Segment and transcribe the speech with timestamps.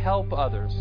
[0.00, 0.72] help others,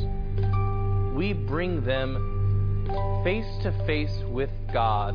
[1.14, 5.14] we bring them face to face with God.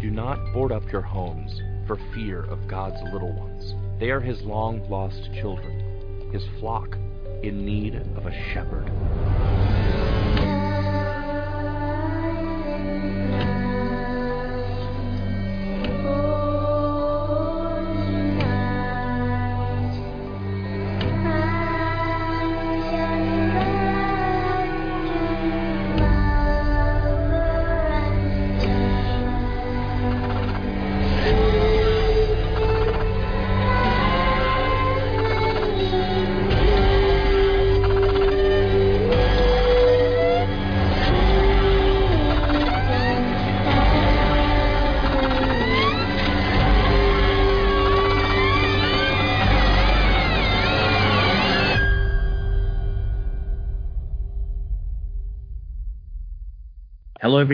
[0.00, 3.74] Do not board up your homes for fear of God's little ones.
[3.98, 6.96] They are his long lost children, his flock
[7.42, 8.88] in need of a shepherd.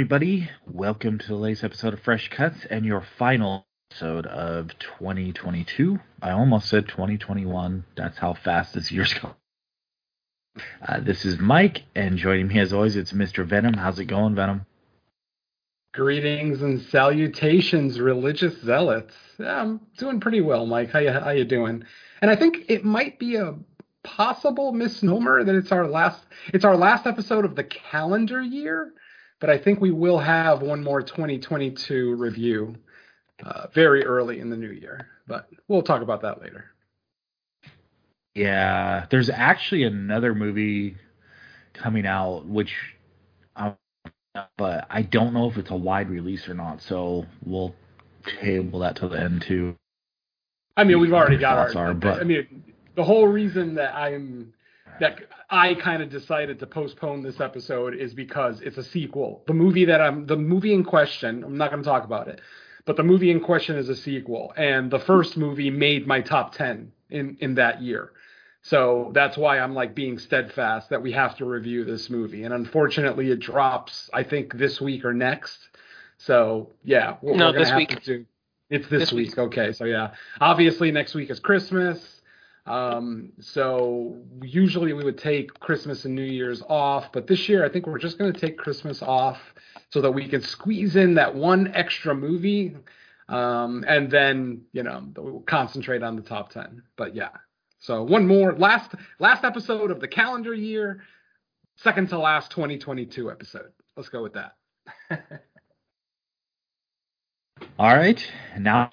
[0.05, 0.51] Everybody.
[0.71, 5.99] Welcome to the latest episode of Fresh Cuts and your final episode of 2022.
[6.21, 7.87] I almost said 2021.
[7.97, 9.33] That's how fast this year's going.
[10.87, 13.47] Uh, this is Mike, and joining me as always, it's Mr.
[13.47, 13.73] Venom.
[13.73, 14.67] How's it going, Venom?
[15.95, 19.15] Greetings and salutations, religious zealots.
[19.39, 20.91] I'm doing pretty well, Mike.
[20.91, 21.83] How you how you doing?
[22.21, 23.55] And I think it might be a
[24.03, 28.93] possible misnomer that it's our last it's our last episode of the calendar year
[29.45, 32.77] but I think we will have one more 2022 review
[33.45, 35.09] uh, very early in the new year.
[35.27, 36.65] But we'll talk about that later.
[38.35, 40.97] Yeah, there's actually another movie
[41.75, 42.75] coming out, which,
[43.55, 43.75] I,
[44.57, 46.81] but I don't know if it's a wide release or not.
[46.81, 47.75] So we'll
[48.41, 49.77] table that to the end too.
[50.75, 51.89] I mean, we've already got our.
[51.91, 54.54] Are, but I mean, the whole reason that I'm
[55.01, 59.43] that I kind of decided to postpone this episode is because it's a sequel.
[59.47, 62.41] The movie that I'm the movie in question, I'm not going to talk about it,
[62.85, 66.55] but the movie in question is a sequel and the first movie made my top
[66.55, 68.13] 10 in in that year.
[68.63, 72.45] So that's why I'm like being steadfast that we have to review this movie.
[72.45, 75.59] And unfortunately it drops I think this week or next.
[76.17, 78.03] So, yeah, we're, no, we're this week.
[78.03, 78.25] Do,
[78.71, 79.31] it's this, this week.
[79.31, 79.39] week.
[79.39, 80.13] Okay, so yeah.
[80.41, 82.14] Obviously next week is Christmas
[82.67, 87.69] um, so usually we would take Christmas and New Year's off, but this year I
[87.69, 89.39] think we're just going to take Christmas off
[89.91, 92.75] so that we can squeeze in that one extra movie,
[93.29, 96.83] um, and then you know we'll concentrate on the top ten.
[96.97, 97.31] But yeah,
[97.81, 101.03] so one more last last episode of the calendar year,
[101.77, 103.73] second to last 2022 episode.
[103.95, 104.55] Let's go with that.
[107.79, 108.27] All right,
[108.59, 108.89] now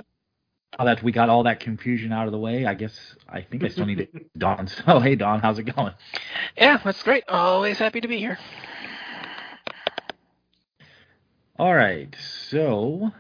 [0.78, 2.94] now that we got all that confusion out of the way, I guess
[3.28, 4.68] I think I still need to Don.
[4.68, 5.94] So hey Don, how's it going?
[6.58, 7.24] Yeah, that's great.
[7.28, 8.38] Always happy to be here.
[11.60, 12.16] All right,
[12.50, 13.12] so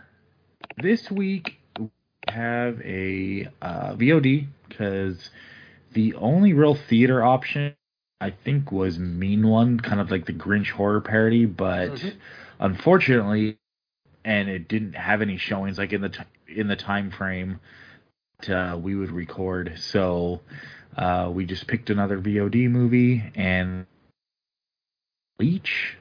[0.82, 1.90] this week we
[2.28, 5.30] have a uh, VOD because
[5.94, 7.76] the only real theater option
[8.20, 12.10] I think was Mean One, kind of like the Grinch horror parody, but mm-hmm.
[12.60, 13.58] unfortunately,
[14.24, 16.24] and it didn't have any showings like in the t-
[16.56, 17.60] in the time frame
[18.42, 19.74] that, uh, we would record.
[19.78, 20.42] So
[20.98, 23.86] uh, we just picked another VOD movie and
[25.40, 25.98] Leech,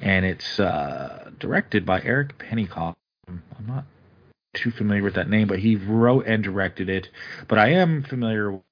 [0.00, 2.94] and it's uh, directed by Eric Pennycoff.
[3.28, 3.84] I'm not
[4.54, 7.08] too familiar with that name, but he wrote and directed it.
[7.48, 8.62] But I am familiar with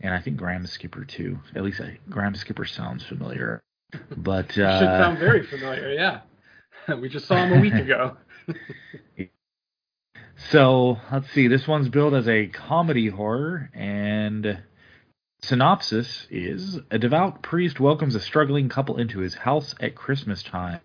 [0.00, 1.38] and I think Graham Skipper too.
[1.54, 3.60] At least I, Graham Skipper sounds familiar.
[4.16, 6.20] But uh, should sound very familiar, yeah.
[7.00, 8.16] we just saw him a week ago.
[10.50, 11.48] So let's see.
[11.48, 14.62] This one's billed as a comedy horror, and
[15.42, 20.80] synopsis is: A devout priest welcomes a struggling couple into his house at Christmas time.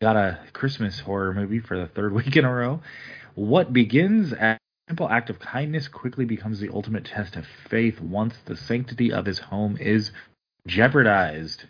[0.00, 2.80] Got a Christmas horror movie for the third week in a row.
[3.34, 8.00] What begins as a simple act of kindness quickly becomes the ultimate test of faith
[8.00, 10.12] once the sanctity of his home is
[10.66, 11.64] jeopardized.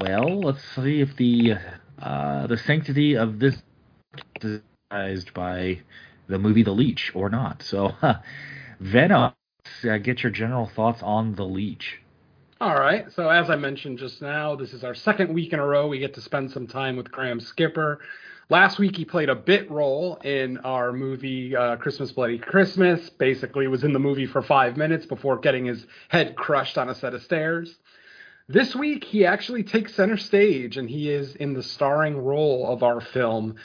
[0.00, 1.54] Well, let's see if the
[2.00, 3.60] uh, the sanctity of this
[4.92, 5.80] is by
[6.28, 7.62] the movie The Leech or not.
[7.62, 7.94] So,
[8.80, 9.32] Venom,
[9.84, 12.00] uh, get your general thoughts on The Leech.
[12.60, 13.10] All right.
[13.12, 15.98] So, as I mentioned just now, this is our second week in a row we
[15.98, 18.00] get to spend some time with Graham Skipper.
[18.50, 23.10] Last week he played a bit role in our movie uh, Christmas Bloody Christmas.
[23.10, 26.94] Basically, was in the movie for five minutes before getting his head crushed on a
[26.94, 27.76] set of stairs.
[28.48, 32.82] This week, he actually takes center stage and he is in the starring role of
[32.82, 33.56] our film.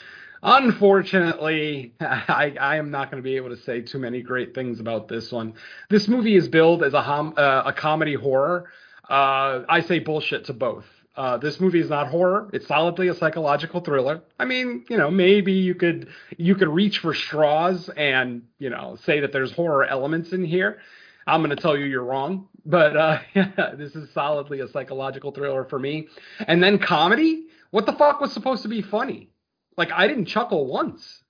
[0.44, 4.78] Unfortunately, I, I am not going to be able to say too many great things
[4.78, 5.54] about this one.
[5.88, 8.70] This movie is billed as a hom- uh, a comedy horror.
[9.08, 10.84] Uh, I say bullshit to both.
[11.16, 12.50] Uh, this movie is not horror.
[12.52, 14.20] It's solidly a psychological thriller.
[14.38, 18.98] I mean, you know, maybe you could you could reach for straws and you know
[19.04, 20.78] say that there's horror elements in here.
[21.26, 25.30] I'm going to tell you you're wrong, but uh, yeah, this is solidly a psychological
[25.32, 26.08] thriller for me.
[26.46, 27.46] And then comedy.
[27.70, 29.30] What the fuck was supposed to be funny?
[29.76, 31.22] Like I didn't chuckle once.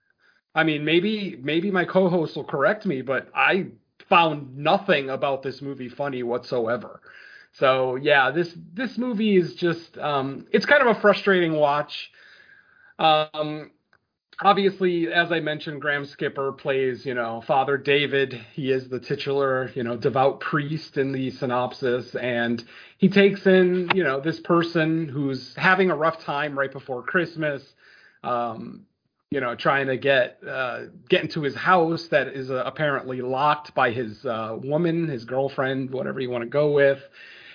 [0.54, 3.66] I mean, maybe maybe my co-host will correct me, but I
[4.08, 7.00] found nothing about this movie funny whatsoever.
[7.52, 12.10] So yeah, this this movie is just um, it's kind of a frustrating watch.
[12.98, 13.70] Um,
[14.40, 18.40] obviously, as I mentioned, Graham Skipper plays you know Father David.
[18.54, 22.62] He is the titular you know devout priest in the synopsis, and
[22.98, 27.62] he takes in you know this person who's having a rough time right before Christmas.
[28.24, 28.86] Um,
[29.34, 33.74] you know, trying to get uh, get into his house that is uh, apparently locked
[33.74, 37.02] by his uh, woman, his girlfriend, whatever you want to go with.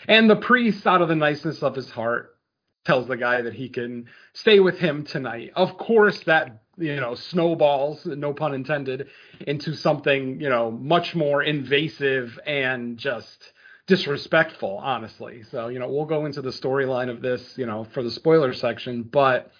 [0.06, 2.36] And the priest, out of the niceness of his heart,
[2.84, 5.52] tells the guy that he can stay with him tonight.
[5.56, 9.08] Of course, that you know snowballs, no pun intended,
[9.48, 13.54] into something you know much more invasive and just
[13.88, 15.44] disrespectful, honestly.
[15.44, 18.54] So you know we'll go into the storyline of this, you know, for the spoiler
[18.54, 19.52] section, but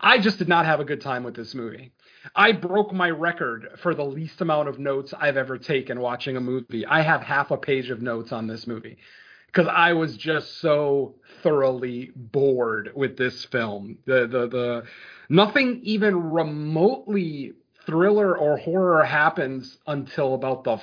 [0.00, 1.92] I just did not have a good time with this movie.
[2.36, 6.40] I broke my record for the least amount of notes I've ever taken watching a
[6.40, 6.84] movie.
[6.86, 8.98] I have half a page of notes on this movie
[9.46, 13.98] because I was just so thoroughly bored with this film.
[14.06, 14.84] The the the
[15.28, 17.54] nothing even remotely
[17.86, 20.78] thriller or horror happens until about the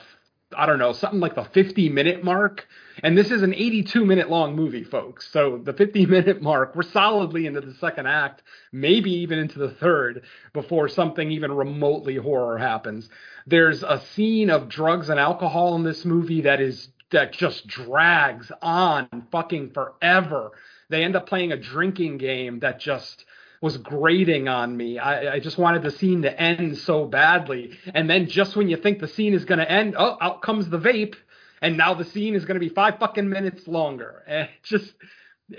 [0.57, 2.67] I don't know, something like the 50 minute mark.
[3.03, 5.31] And this is an 82 minute long movie, folks.
[5.31, 9.69] So the 50 minute mark, we're solidly into the second act, maybe even into the
[9.69, 10.23] third
[10.53, 13.07] before something even remotely horror happens.
[13.45, 18.51] There's a scene of drugs and alcohol in this movie that is that just drags
[18.61, 20.51] on fucking forever.
[20.89, 23.25] They end up playing a drinking game that just
[23.61, 24.99] was grating on me.
[24.99, 27.77] I, I, just wanted the scene to end so badly.
[27.93, 30.69] And then just when you think the scene is going to end, oh, out comes
[30.69, 31.15] the vape.
[31.61, 34.23] And now the scene is going to be five fucking minutes longer.
[34.27, 34.93] And just,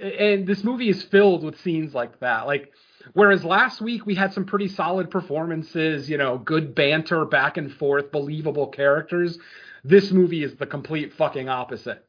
[0.00, 2.46] and this movie is filled with scenes like that.
[2.46, 2.72] Like,
[3.14, 7.72] whereas last week we had some pretty solid performances, you know, good banter back and
[7.72, 9.38] forth, believable characters.
[9.82, 12.04] This movie is the complete fucking opposite.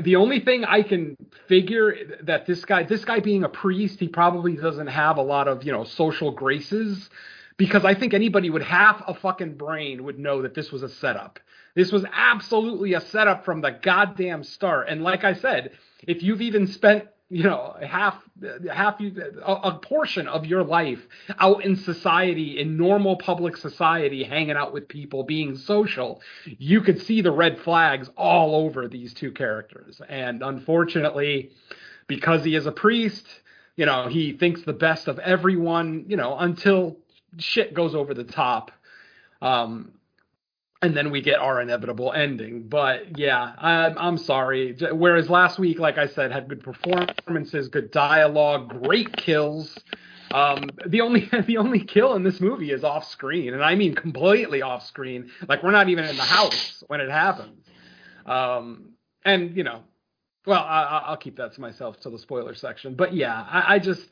[0.00, 1.16] The only thing I can
[1.46, 5.46] figure that this guy, this guy being a priest, he probably doesn't have a lot
[5.46, 7.08] of, you know, social graces
[7.56, 10.88] because I think anybody with half a fucking brain would know that this was a
[10.88, 11.38] setup.
[11.74, 14.88] This was absolutely a setup from the goddamn start.
[14.88, 15.72] And like I said,
[16.06, 18.22] if you've even spent you know half
[18.72, 21.00] half a, portion of your life
[21.40, 26.20] out in society in normal public society hanging out with people being social
[26.58, 30.00] you could see the red flags all over these two characters.
[30.08, 31.50] And unfortunately
[32.06, 33.26] because he is a priest
[33.74, 36.96] you know he thinks the best of everyone you know until
[37.38, 38.70] shit goes over the top.
[39.42, 39.95] Um
[40.82, 42.68] and then we get our inevitable ending.
[42.68, 44.76] But yeah, I'm, I'm sorry.
[44.92, 49.78] Whereas last week, like I said, had good performances, good dialogue, great kills.
[50.32, 53.94] Um, the only the only kill in this movie is off screen, and I mean
[53.94, 55.30] completely off screen.
[55.48, 57.64] Like we're not even in the house when it happens.
[58.26, 58.90] Um,
[59.24, 59.82] and you know,
[60.44, 62.94] well, I, will keep that to myself till the spoiler section.
[62.94, 64.08] But yeah, I, I just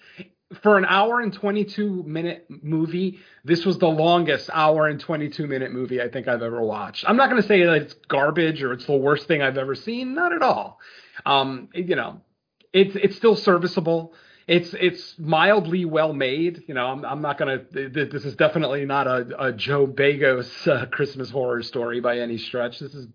[0.63, 5.73] for an hour and 22 minute movie, this was the longest hour and 22 minute
[5.73, 7.05] movie I think I've ever watched.
[7.07, 9.75] I'm not going to say that it's garbage or it's the worst thing I've ever
[9.75, 10.15] seen.
[10.15, 10.79] Not at all.
[11.27, 12.21] Um, you know,
[12.73, 14.13] it's it's still serviceable.
[14.47, 16.65] It's it's mildly well made.
[16.67, 17.65] You know, I'm, I'm not gonna.
[17.71, 22.81] This is definitely not a, a Joe Begos uh, Christmas horror story by any stretch.
[22.81, 23.07] This is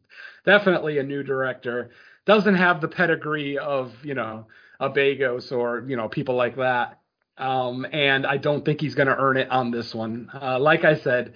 [0.46, 1.92] definitely a new director.
[2.26, 4.48] Doesn't have the pedigree of you know
[4.80, 6.99] a Begos or you know people like that.
[7.40, 10.30] Um, and I don't think he's going to earn it on this one.
[10.34, 11.34] Uh, like I said,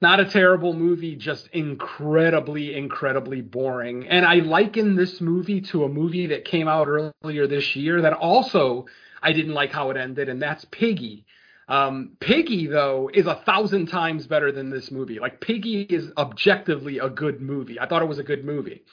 [0.00, 4.08] not a terrible movie, just incredibly, incredibly boring.
[4.08, 8.14] And I liken this movie to a movie that came out earlier this year that
[8.14, 8.86] also
[9.22, 11.26] I didn't like how it ended, and that's Piggy.
[11.68, 15.18] Um, Piggy, though, is a thousand times better than this movie.
[15.18, 17.78] Like, Piggy is objectively a good movie.
[17.78, 18.84] I thought it was a good movie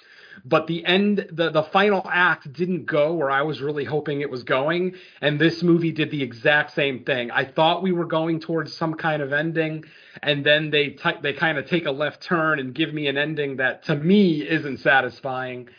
[0.44, 4.30] but the end the the final act didn't go where I was really hoping it
[4.30, 7.32] was going and this movie did the exact same thing.
[7.32, 9.86] I thought we were going towards some kind of ending
[10.22, 13.18] and then they t- they kind of take a left turn and give me an
[13.18, 15.70] ending that to me isn't satisfying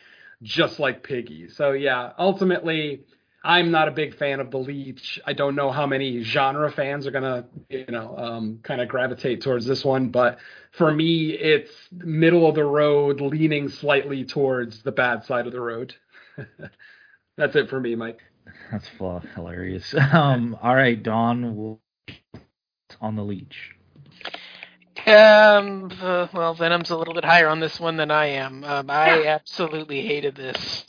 [0.43, 1.49] just like Piggy.
[1.49, 3.05] So yeah, ultimately
[3.45, 5.21] I'm not a big fan of The Leech.
[5.25, 9.43] I don't know how many genre fans are gonna, you know, um, kind of gravitate
[9.43, 10.39] towards this one, but
[10.73, 15.61] for me, it's middle of the road, leaning slightly towards the bad side of the
[15.61, 15.95] road.
[17.37, 18.21] That's it for me, Mike.
[18.73, 18.89] That's
[19.35, 19.95] hilarious.
[20.13, 21.79] Um, all right, Don,
[23.01, 23.75] on the Leech.
[25.07, 25.91] Um.
[26.01, 28.65] Uh, well, Venom's a little bit higher on this one than I am.
[28.65, 30.85] Um, I absolutely hated this.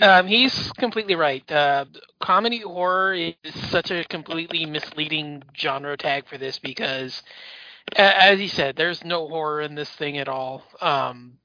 [0.00, 1.50] Um, he's completely right.
[1.50, 1.84] Uh,
[2.20, 3.34] comedy horror is
[3.70, 7.22] such a completely misleading genre tag for this because,
[7.96, 10.64] as he said, there's no horror in this thing at all.
[10.80, 11.38] Um,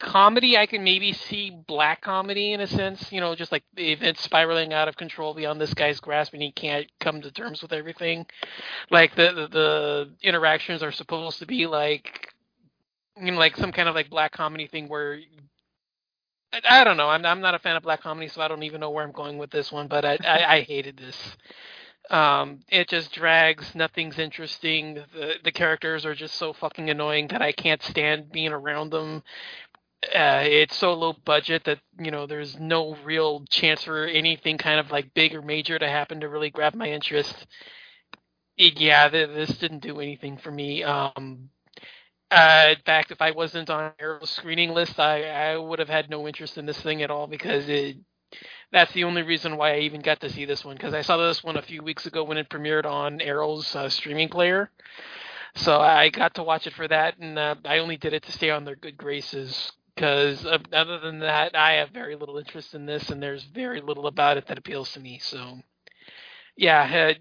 [0.00, 3.92] comedy, I can maybe see black comedy in a sense, you know, just like the
[3.92, 7.62] events spiraling out of control beyond this guy's grasp and he can't come to terms
[7.62, 8.26] with everything.
[8.90, 12.32] Like the the, the interactions are supposed to be like
[13.20, 15.18] you know, like some kind of like black comedy thing where
[16.52, 17.08] I, I don't know.
[17.10, 19.12] I'm I'm not a fan of black comedy, so I don't even know where I'm
[19.12, 19.88] going with this one.
[19.88, 21.36] But I I, I hated this.
[22.10, 23.74] Um, it just drags.
[23.74, 24.94] Nothing's interesting.
[25.14, 29.22] The the characters are just so fucking annoying that I can't stand being around them.
[30.14, 34.80] Uh, it's so low budget that you know there's no real chance for anything kind
[34.80, 37.46] of like big or major to happen to really grab my interest.
[38.58, 40.84] It, yeah, th- this didn't do anything for me.
[40.84, 41.50] Um,
[42.30, 46.10] uh, in fact, if I wasn't on Arrow's screening list, I, I would have had
[46.10, 47.98] no interest in this thing at all because it.
[48.72, 51.16] That's the only reason why I even got to see this one because I saw
[51.16, 54.70] this one a few weeks ago when it premiered on Arrow's uh, streaming player.
[55.56, 58.32] So I got to watch it for that, and uh, I only did it to
[58.32, 62.74] stay on their good graces because uh, other than that, I have very little interest
[62.74, 65.18] in this, and there's very little about it that appeals to me.
[65.22, 65.60] So,
[66.56, 67.14] yeah,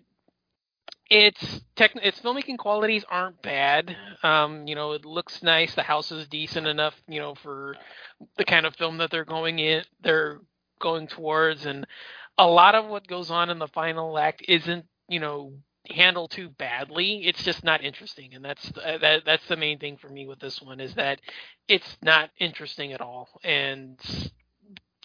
[1.09, 3.95] its tech its filmmaking qualities aren't bad.
[4.23, 5.75] Um, you know, it looks nice.
[5.75, 7.75] The house is decent enough, you know, for
[8.37, 10.39] the kind of film that they're going in they're
[10.79, 11.85] going towards and
[12.37, 15.53] a lot of what goes on in the final act isn't, you know,
[15.89, 17.25] handled too badly.
[17.25, 20.39] It's just not interesting, and that's uh, that that's the main thing for me with
[20.39, 21.21] this one is that
[21.67, 23.29] it's not interesting at all.
[23.43, 23.99] And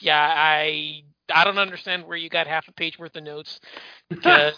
[0.01, 3.61] yeah, I I don't understand where you got half a page worth of notes
[4.09, 4.57] because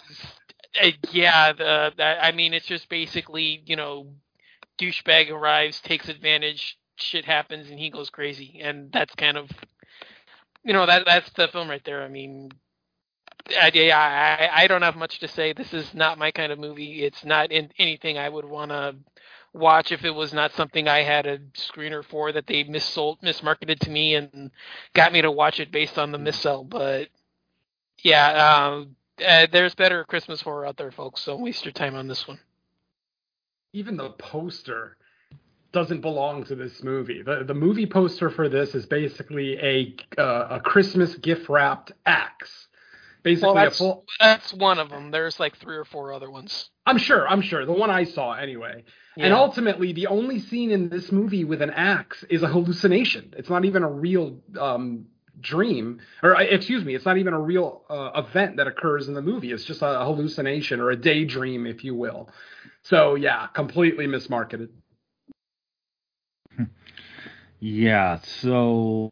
[0.81, 4.07] uh, yeah, the, I mean, it's just basically, you know,
[4.79, 9.49] douchebag arrives, takes advantage, shit happens, and he goes crazy, and that's kind of,
[10.63, 12.03] you know, that that's the film right there.
[12.03, 12.51] I mean,
[13.49, 15.53] I, yeah, I, I don't have much to say.
[15.53, 17.03] This is not my kind of movie.
[17.03, 18.95] It's not in anything I would want to
[19.53, 23.79] watch if it was not something I had a screener for that they missold, mismarketed
[23.79, 24.51] to me and
[24.93, 26.67] got me to watch it based on the missell.
[26.67, 27.09] But
[28.01, 31.25] yeah, um, uh, there's better Christmas horror out there, folks.
[31.25, 32.39] Don't waste your time on this one.
[33.73, 34.97] Even the poster
[35.71, 37.21] doesn't belong to this movie.
[37.23, 42.67] The the movie poster for this is basically a uh, a Christmas gift wrapped axe.
[43.23, 44.05] Basically, well, that's, full...
[44.19, 45.09] that's one of them.
[45.09, 46.69] There's like three or four other ones.
[46.85, 47.27] I'm sure.
[47.27, 47.65] I'm sure.
[47.65, 48.83] The one I saw anyway.
[49.15, 49.25] Yeah.
[49.25, 53.33] And ultimately, the only scene in this movie with an axe is a hallucination.
[53.37, 55.05] It's not even a real um,
[55.39, 59.13] dream or uh, excuse me it's not even a real uh, event that occurs in
[59.13, 59.51] the movie.
[59.51, 62.29] It's just a hallucination or a daydream if you will.
[62.83, 64.69] So yeah completely mismarketed.
[67.59, 69.09] Yeah so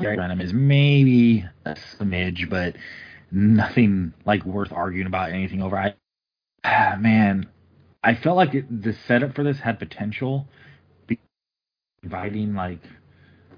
[0.00, 2.76] Venom is maybe a smidge, but
[3.30, 5.76] nothing like worth arguing about anything over.
[5.76, 5.94] I,
[6.64, 7.48] ah, man,
[8.02, 10.46] I felt like it, the setup for this had potential,
[12.02, 12.80] inviting like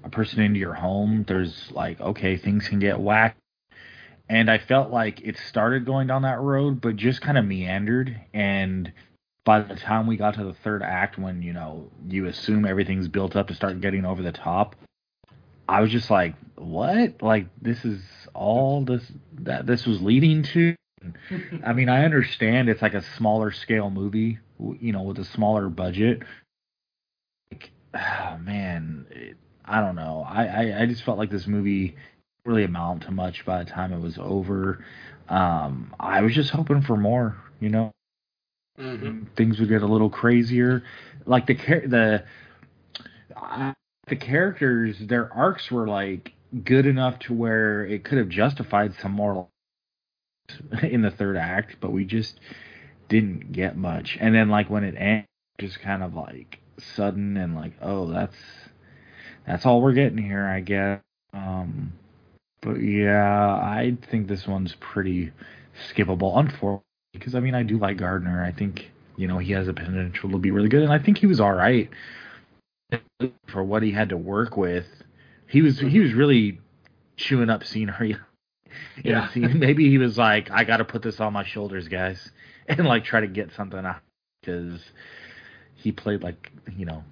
[0.03, 3.37] a person into your home, there's like okay, things can get whacked.
[4.29, 8.17] And I felt like it started going down that road, but just kind of meandered.
[8.33, 8.93] And
[9.43, 13.07] by the time we got to the third act, when you know you assume everything's
[13.07, 14.75] built up to start getting over the top,
[15.67, 17.21] I was just like, what?
[17.21, 18.01] Like this is
[18.33, 19.03] all this
[19.39, 20.75] that this was leading to.
[21.65, 24.39] I mean, I understand it's like a smaller scale movie,
[24.79, 26.21] you know, with a smaller budget,
[27.93, 30.25] oh, man, it, I don't know.
[30.27, 31.95] I, I, I just felt like this movie
[32.45, 34.83] really amount to much by the time it was over.
[35.29, 37.91] Um, I was just hoping for more, you know.
[38.79, 39.33] Mm-hmm.
[39.35, 40.83] Things would get a little crazier.
[41.25, 42.23] Like the the
[43.35, 43.73] uh,
[44.07, 46.33] the characters, their arcs were like
[46.63, 49.47] good enough to where it could have justified some more
[50.83, 52.39] in the third act, but we just
[53.09, 54.17] didn't get much.
[54.19, 55.25] And then like when it ended,
[55.59, 56.60] just kind of like
[56.95, 58.35] sudden and like, oh, that's
[59.45, 61.01] that's all we're getting here, I guess.
[61.33, 61.93] Um,
[62.61, 65.31] but yeah, I think this one's pretty
[65.89, 66.83] skippable, unfortunately,
[67.13, 68.43] because I mean I do like Gardner.
[68.43, 71.17] I think you know he has a potential to be really good, and I think
[71.17, 71.89] he was all right
[73.47, 74.85] for what he had to work with.
[75.47, 76.59] he was he was really
[77.17, 78.17] chewing up scenery.
[79.03, 79.29] Yeah.
[79.31, 79.59] scene.
[79.59, 82.31] Maybe he was like, I got to put this on my shoulders, guys,
[82.67, 83.99] and like try to get something out
[84.41, 84.79] because
[85.81, 87.03] he played like you know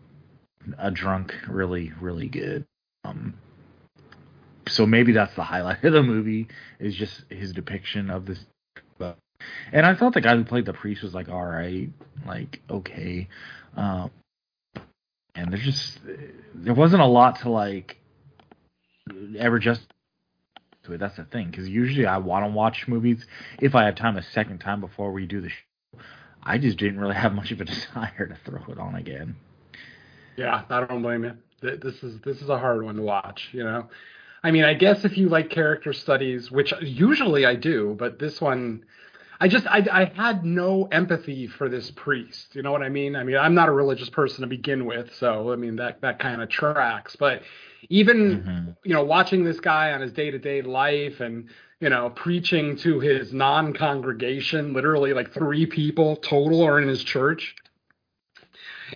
[0.77, 2.65] a drunk really really good.
[3.03, 3.35] Um,
[4.67, 6.47] so maybe that's the highlight of the movie
[6.79, 8.39] is just his depiction of this.
[9.71, 11.89] And I thought the guy who played the priest was like all right,
[12.25, 13.29] like okay.
[13.77, 14.11] Um,
[15.33, 15.99] and there's just
[16.53, 17.97] there wasn't a lot to like
[19.38, 19.81] ever just
[20.83, 20.99] to it.
[20.99, 23.25] That's the thing because usually I want to watch movies
[23.61, 25.68] if I have time a second time before we do the show.
[26.43, 29.36] I just didn't really have much of a desire to throw it on again.
[30.38, 31.34] Yeah, I don't blame you.
[31.62, 33.50] This is this is a hard one to watch.
[33.51, 33.89] You know,
[34.43, 38.39] I mean, I guess if you like character studies, which usually I do, but this
[38.39, 38.86] one,
[39.41, 42.55] I just I I had no empathy for this priest.
[42.55, 43.15] You know what I mean?
[43.17, 46.19] I mean, I'm not a religious person to begin with, so I mean that that
[46.19, 47.15] kind of tracks.
[47.17, 47.43] But
[47.89, 48.75] even Mhm.
[48.84, 52.75] you know, watching this guy on his day to day life and you know, preaching
[52.77, 57.55] to his non congregation, literally like three people total are in his church.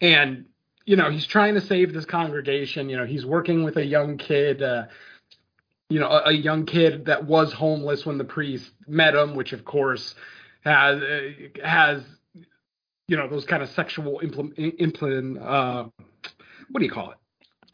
[0.02, 0.46] And,
[0.86, 2.90] you know, he's trying to save this congregation.
[2.90, 4.86] You know, he's working with a young kid, uh,
[5.90, 9.54] you know, a, a young kid that was homeless when the priest met him, which
[9.54, 10.16] of course
[10.66, 11.32] has, uh,
[11.64, 12.04] has,
[13.08, 15.86] you know, those kind of sexual implement, implement, uh,
[16.70, 17.18] what do you call it?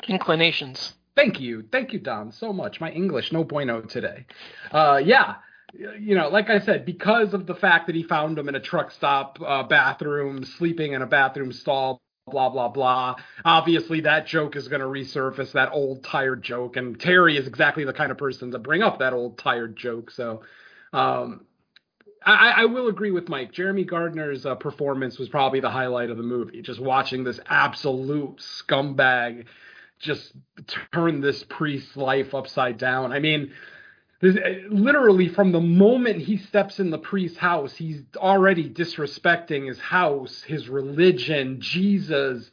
[0.07, 0.93] Inclinations.
[1.19, 2.79] Thank you, thank you, Don, so much.
[2.79, 4.25] My English no bueno today.
[4.71, 5.35] Uh, yeah,
[5.73, 8.59] you know, like I said, because of the fact that he found him in a
[8.61, 13.15] truck stop uh, bathroom, sleeping in a bathroom stall, blah blah blah.
[13.43, 17.83] Obviously, that joke is going to resurface, that old tired joke, and Terry is exactly
[17.83, 20.11] the kind of person to bring up that old tired joke.
[20.11, 20.43] So,
[20.93, 21.41] um,
[22.25, 23.51] I, I will agree with Mike.
[23.51, 26.61] Jeremy Gardner's uh, performance was probably the highlight of the movie.
[26.61, 29.47] Just watching this absolute scumbag
[29.99, 30.33] just
[30.93, 33.11] turn this priest's life upside down.
[33.11, 33.51] I mean,
[34.21, 34.37] this,
[34.69, 40.41] literally from the moment he steps in the priest's house, he's already disrespecting his house,
[40.41, 42.49] his religion, Jesus.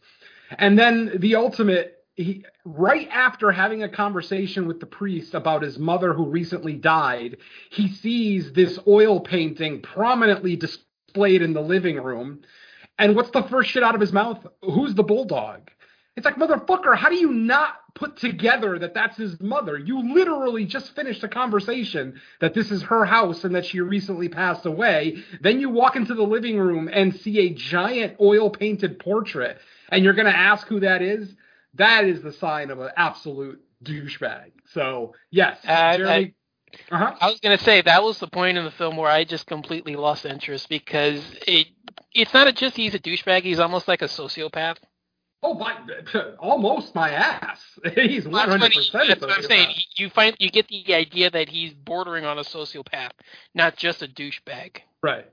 [0.59, 5.79] And then the ultimate, he, right after having a conversation with the priest about his
[5.79, 7.39] mother who recently died,
[7.71, 12.43] he sees this oil painting prominently displayed in the living room.
[12.99, 14.47] And what's the first shit out of his mouth?
[14.63, 15.71] Who's the bulldog?
[16.17, 19.77] It's like, motherfucker, how do you not put together that that's his mother?
[19.77, 24.29] You literally just finished a conversation that this is her house and that she recently
[24.29, 25.23] passed away.
[25.43, 29.59] Then you walk into the living room and see a giant oil painted portrait,
[29.91, 31.35] and you're going to ask who that is?
[31.75, 34.53] That is the sign of an absolute douchebag.
[34.73, 36.35] So, yes, I- Jeremy.
[36.91, 37.15] uh-huh.
[37.21, 39.97] I was gonna say that was the point in the film where I just completely
[39.97, 41.69] lost interest because it
[42.13, 43.43] it's not a, just he's a douchebag.
[43.43, 44.77] He's almost like a sociopath.
[45.43, 45.77] Oh, my,
[46.39, 47.61] almost my ass.
[47.95, 49.75] He's 100% that's what I'm saying.
[49.97, 53.11] You find you get the idea that he's bordering on a sociopath,
[53.55, 54.79] not just a douchebag.
[55.03, 55.27] Right.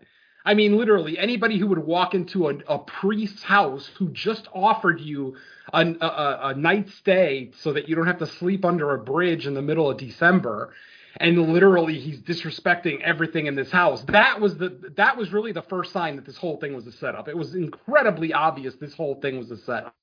[0.46, 5.00] I mean, literally, anybody who would walk into a, a priest's house who just offered
[5.00, 5.38] you
[5.72, 9.48] a, a, a night stay so that you don't have to sleep under a bridge
[9.48, 10.74] in the middle of December,
[11.18, 14.04] and literally he's disrespecting everything in this house.
[14.08, 16.92] That was the that was really the first sign that this whole thing was a
[16.92, 17.28] setup.
[17.28, 19.96] It was incredibly obvious this whole thing was a setup.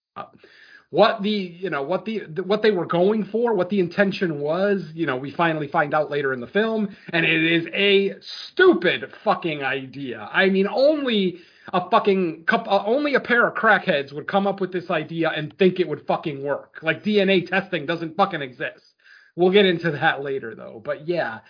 [0.90, 4.90] What the you know what the what they were going for what the intention was
[4.92, 6.94] you know we finally find out later in the film.
[7.12, 10.28] And it is a stupid fucking idea.
[10.32, 11.38] I mean only
[11.72, 15.30] a fucking couple uh, only a pair of crackheads would come up with this idea
[15.30, 16.78] and think it would fucking work.
[16.82, 18.89] Like dna testing doesn't fucking exist
[19.40, 21.40] we'll get into that later though but yeah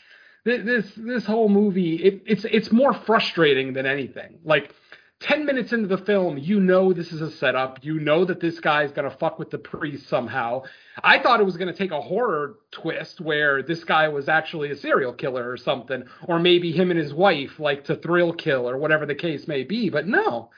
[0.45, 4.75] th- this this whole movie it, it's it's more frustrating than anything like
[5.21, 7.85] 10 minutes into the film, you know this is a setup.
[7.85, 10.63] You know that this guy's going to fuck with the priest somehow.
[11.05, 14.71] I thought it was going to take a horror twist where this guy was actually
[14.71, 18.69] a serial killer or something, or maybe him and his wife like to thrill kill
[18.69, 19.91] or whatever the case may be.
[19.91, 20.51] But no,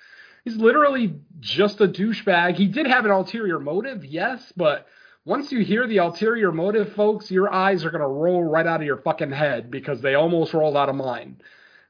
[0.45, 2.55] he's literally just a douchebag.
[2.55, 4.87] He did have an ulterior motive, yes, but
[5.25, 8.81] once you hear the ulterior motive, folks, your eyes are going to roll right out
[8.81, 11.41] of your fucking head because they almost rolled out of mine.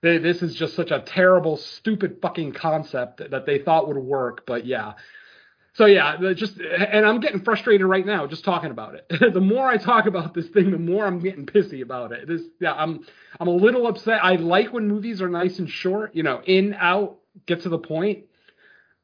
[0.02, 3.96] They, this is just such a terrible, stupid fucking concept that, that they thought would
[3.96, 4.44] work.
[4.46, 4.94] But yeah.
[5.74, 9.06] So yeah, just and I'm getting frustrated right now just talking about it.
[9.32, 12.28] the more I talk about this thing, the more I'm getting pissy about it.
[12.28, 13.06] This yeah, I'm
[13.40, 14.22] I'm a little upset.
[14.22, 17.16] I like when movies are nice and short, you know, in out,
[17.46, 18.24] get to the point.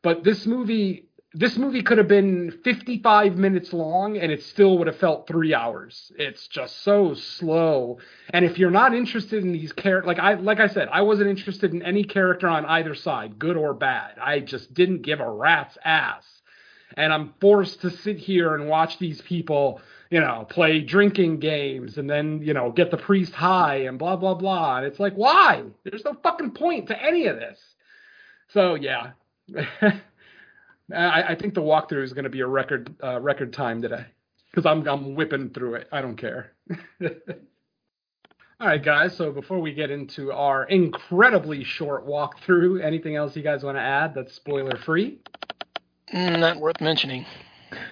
[0.03, 4.87] But this movie this movie could have been 55 minutes long and it still would
[4.87, 6.11] have felt three hours.
[6.19, 7.99] It's just so slow.
[8.31, 11.29] And if you're not interested in these characters, like I like I said, I wasn't
[11.29, 14.19] interested in any character on either side, good or bad.
[14.19, 16.25] I just didn't give a rat's ass.
[16.97, 21.99] And I'm forced to sit here and watch these people you know, play drinking games
[21.99, 24.79] and then, you know, get the priest high and blah blah blah.
[24.79, 25.65] And it's like, why?
[25.85, 27.59] There's no fucking point to any of this.
[28.49, 29.11] So yeah.
[30.95, 34.07] I, I think the walkthrough is going to be a record uh, record time today
[34.51, 35.89] because I'm I'm whipping through it.
[35.93, 36.53] I don't care.
[38.61, 39.17] All right, guys.
[39.17, 43.83] So before we get into our incredibly short walkthrough, anything else you guys want to
[43.83, 45.21] add that's spoiler free?
[46.13, 47.25] Mm, not worth mentioning.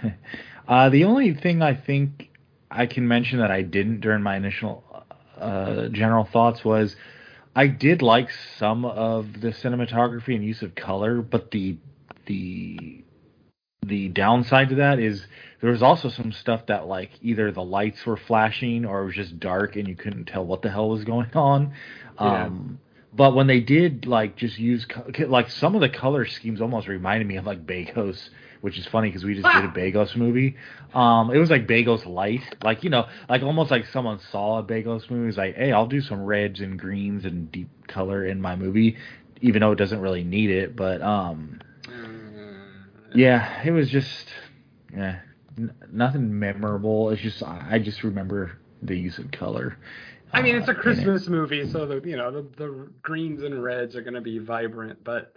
[0.68, 2.30] uh, the only thing I think
[2.70, 5.04] I can mention that I didn't during my initial
[5.38, 6.96] uh, general thoughts was
[7.54, 11.76] I did like some of the cinematography and use of color, but the
[12.26, 13.04] the
[13.86, 15.26] the downside to that is
[15.60, 19.14] there was also some stuff that like either the lights were flashing or it was
[19.14, 21.72] just dark and you couldn't tell what the hell was going on.
[22.20, 22.46] Yeah.
[22.46, 22.80] Um,
[23.16, 24.86] but when they did like just use
[25.28, 28.28] like some of the color schemes almost reminded me of like Begos,
[28.60, 30.56] which is funny because we just did a Begos movie.
[30.92, 34.62] Um, it was like Begos light, like you know, like almost like someone saw a
[34.62, 35.26] Begos movie.
[35.26, 38.96] Was like, hey, I'll do some reds and greens and deep color in my movie,
[39.40, 40.76] even though it doesn't really need it.
[40.76, 41.60] But um,
[43.16, 44.28] yeah, it was just
[44.92, 45.20] yeah,
[45.58, 47.10] n- nothing memorable.
[47.10, 49.76] It's just I just remember the use of color.
[50.32, 53.62] I mean, it's a uh, Christmas movie, so the you know the the greens and
[53.62, 55.34] reds are going to be vibrant, but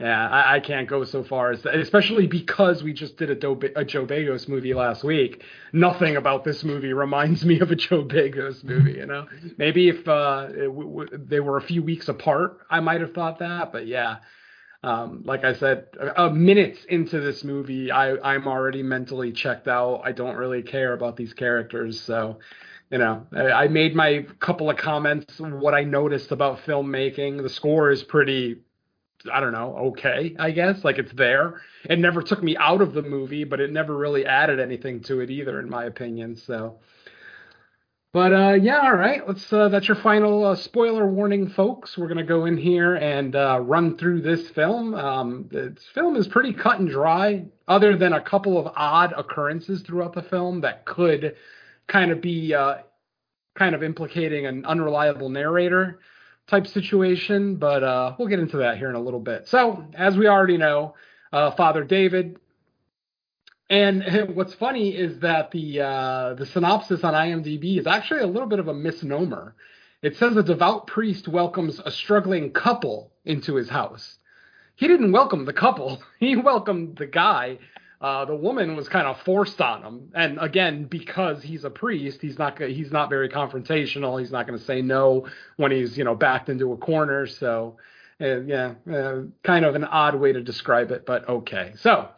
[0.00, 3.60] yeah, I, I, can't go so far as, especially because we just did a, Do,
[3.74, 5.42] a Joe Begos movie last week.
[5.72, 8.92] Nothing about this movie reminds me of a Joe Begos movie.
[8.92, 12.78] You know, maybe if uh, it, w- w- they were a few weeks apart, I
[12.78, 13.72] might have thought that.
[13.72, 14.18] But yeah,
[14.82, 15.86] um, like I said,
[16.16, 20.02] uh, minutes into this movie, I, I'm already mentally checked out.
[20.04, 22.00] I don't really care about these characters.
[22.00, 22.38] So,
[22.90, 27.42] you know, I, I made my couple of comments, what I noticed about filmmaking.
[27.42, 28.58] The score is pretty,
[29.32, 30.84] I don't know, okay, I guess.
[30.84, 31.60] Like it's there.
[31.84, 35.20] It never took me out of the movie, but it never really added anything to
[35.20, 36.36] it either, in my opinion.
[36.36, 36.78] So,
[38.12, 39.26] but uh, yeah, all right.
[39.28, 39.52] Let's.
[39.52, 41.98] Uh, that's your final uh, spoiler warning, folks.
[41.98, 44.94] We're gonna go in here and uh, run through this film.
[44.94, 49.82] Um, this film is pretty cut and dry, other than a couple of odd occurrences
[49.82, 51.36] throughout the film that could
[51.86, 52.76] kind of be uh,
[53.54, 56.00] kind of implicating an unreliable narrator
[56.46, 57.56] type situation.
[57.56, 59.48] But uh, we'll get into that here in a little bit.
[59.48, 60.94] So, as we already know,
[61.30, 62.38] Father David
[63.70, 64.04] and
[64.34, 68.58] what's funny is that the uh, the synopsis on IMDb is actually a little bit
[68.58, 69.54] of a misnomer.
[70.02, 74.18] It says a devout priest welcomes a struggling couple into his house.
[74.76, 76.02] He didn't welcome the couple.
[76.20, 77.58] He welcomed the guy.
[78.00, 82.20] Uh, the woman was kind of forced on him, and again, because he's a priest,
[82.22, 84.20] he's not he's not very confrontational.
[84.20, 85.26] He's not going to say no
[85.56, 87.26] when he's you know backed into a corner.
[87.26, 87.76] So,
[88.20, 91.72] uh, yeah, uh, kind of an odd way to describe it, but okay.
[91.76, 92.08] So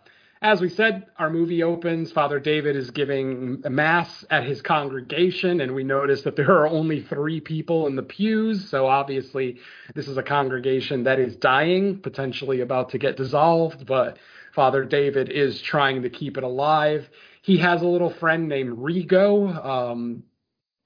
[0.42, 2.12] as we said, our movie opens.
[2.12, 7.02] Father David is giving mass at his congregation, and we notice that there are only
[7.02, 8.70] three people in the pews.
[8.70, 9.58] So obviously,
[9.94, 13.84] this is a congregation that is dying, potentially about to get dissolved.
[13.84, 14.18] But
[14.54, 17.10] Father David is trying to keep it alive.
[17.42, 20.22] He has a little friend named Rigo, um,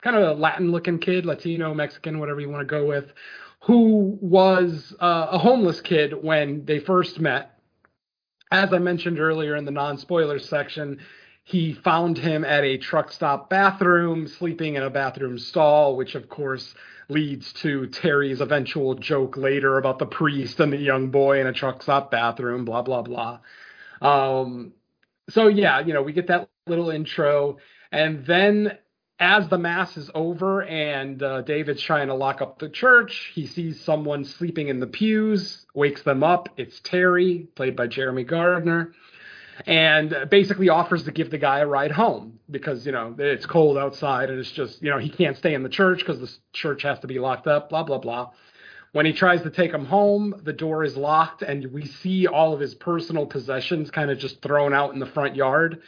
[0.03, 3.13] kind of a Latin-looking kid, Latino, Mexican, whatever you want to go with,
[3.61, 7.54] who was uh, a homeless kid when they first met
[8.55, 11.01] as I mentioned earlier in the non spoilers section,
[11.43, 16.29] he found him at a truck stop bathroom, sleeping in a bathroom stall, which of
[16.29, 16.75] course
[17.09, 21.53] leads to Terry's eventual joke later about the priest and the young boy in a
[21.53, 23.41] truck stop bathroom, blah, blah, blah.
[24.01, 24.73] Um,
[25.29, 27.59] so, yeah, you know, we get that little intro.
[27.91, 28.79] And then
[29.19, 33.47] as the mass is over and uh, David's trying to lock up the church, he
[33.47, 36.49] sees someone sleeping in the pews, wakes them up.
[36.57, 38.93] It's Terry, played by Jeremy Gardner,
[39.67, 43.79] and basically offers to give the guy a ride home because, you know, it's cold
[43.79, 46.83] outside and it's just, you know, he can't stay in the church because the church
[46.83, 48.31] has to be locked up, blah, blah, blah.
[48.91, 52.53] When he tries to take him home, the door is locked and we see all
[52.53, 55.83] of his personal possessions kind of just thrown out in the front yard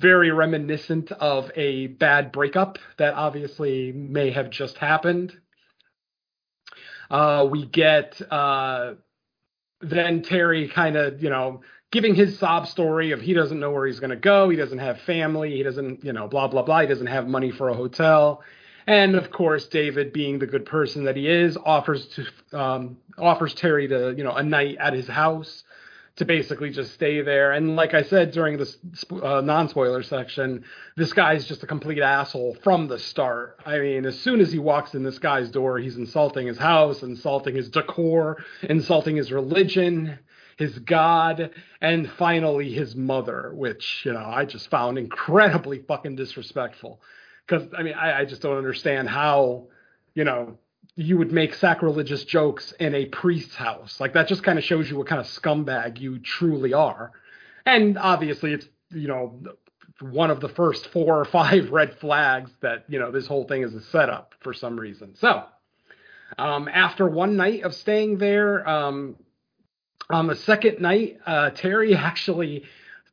[0.00, 5.32] very reminiscent of a bad breakup that obviously may have just happened.
[7.10, 8.94] Uh, we get uh,
[9.80, 13.86] then Terry kind of, you know, giving his sob story of he doesn't know where
[13.86, 14.48] he's going to go.
[14.48, 15.56] He doesn't have family.
[15.56, 16.80] He doesn't, you know, blah, blah, blah.
[16.80, 18.42] He doesn't have money for a hotel.
[18.86, 23.54] And of course, David, being the good person that he is, offers to um, offers
[23.54, 25.64] Terry to, you know, a night at his house
[26.16, 27.52] to basically just stay there.
[27.52, 28.76] And like I said during this
[29.10, 30.64] uh, non spoiler section,
[30.96, 33.58] this guy's just a complete asshole from the start.
[33.66, 37.02] I mean, as soon as he walks in this guy's door, he's insulting his house,
[37.02, 40.18] insulting his decor, insulting his religion.
[40.56, 41.50] his God,
[41.80, 47.00] and finally his mother, which, you know, I just found incredibly fucking disrespectful.
[47.46, 49.66] Because, I mean, I, I just don't understand how,
[50.14, 50.58] you know,
[50.96, 53.98] you would make sacrilegious jokes in a priest's house.
[53.98, 57.12] Like that just kind of shows you what kind of scumbag you truly are.
[57.66, 59.40] And obviously, it's you know
[60.00, 63.62] one of the first four or five red flags that you know this whole thing
[63.62, 65.14] is a setup for some reason.
[65.16, 65.44] So
[66.38, 69.16] um, after one night of staying there, um,
[70.10, 72.64] on the second night, uh, Terry actually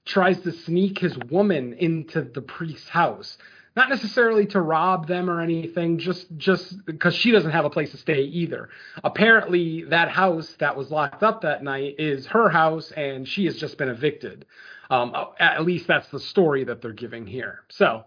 [0.06, 3.38] tries to sneak his woman into the priest's house
[3.76, 7.92] not necessarily to rob them or anything just just because she doesn't have a place
[7.92, 8.70] to stay either.
[9.04, 13.56] Apparently that house that was locked up that night is her house and she has
[13.56, 14.46] just been evicted.
[14.90, 17.62] Um, at least that's the story that they're giving here.
[17.70, 18.04] So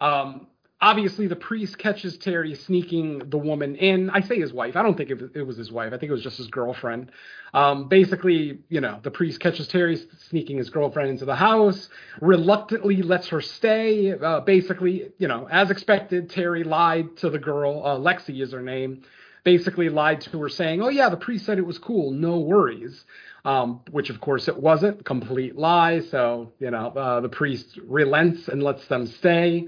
[0.00, 0.46] um,
[0.82, 4.10] obviously the priest catches Terry sneaking the woman in.
[4.10, 4.76] I say his wife.
[4.76, 5.92] I don't think it was his wife.
[5.92, 7.12] I think it was just his girlfriend.
[7.54, 11.88] Um, basically, you know, the priest catches Terry sneaking his girlfriend into the house,
[12.20, 14.12] reluctantly lets her stay.
[14.12, 17.86] Uh, basically, you know, as expected, Terry lied to the girl.
[17.86, 19.02] Uh, Lexi is her name.
[19.44, 22.12] Basically lied to her saying, "Oh yeah, the priest said it was cool.
[22.12, 23.04] No worries."
[23.44, 25.04] Um, which of course it wasn't.
[25.04, 25.98] Complete lie.
[25.98, 29.66] So you know, uh, the priest relents and lets them stay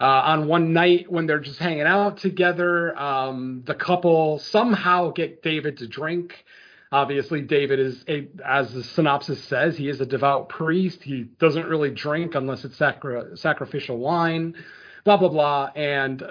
[0.00, 2.96] uh, on one night when they're just hanging out together.
[2.98, 6.44] Um, the couple somehow get David to drink.
[6.92, 11.02] Obviously, David is a, as the synopsis says, he is a devout priest.
[11.02, 14.54] He doesn't really drink unless it's sacri- sacrificial wine,
[15.04, 16.22] blah blah blah, and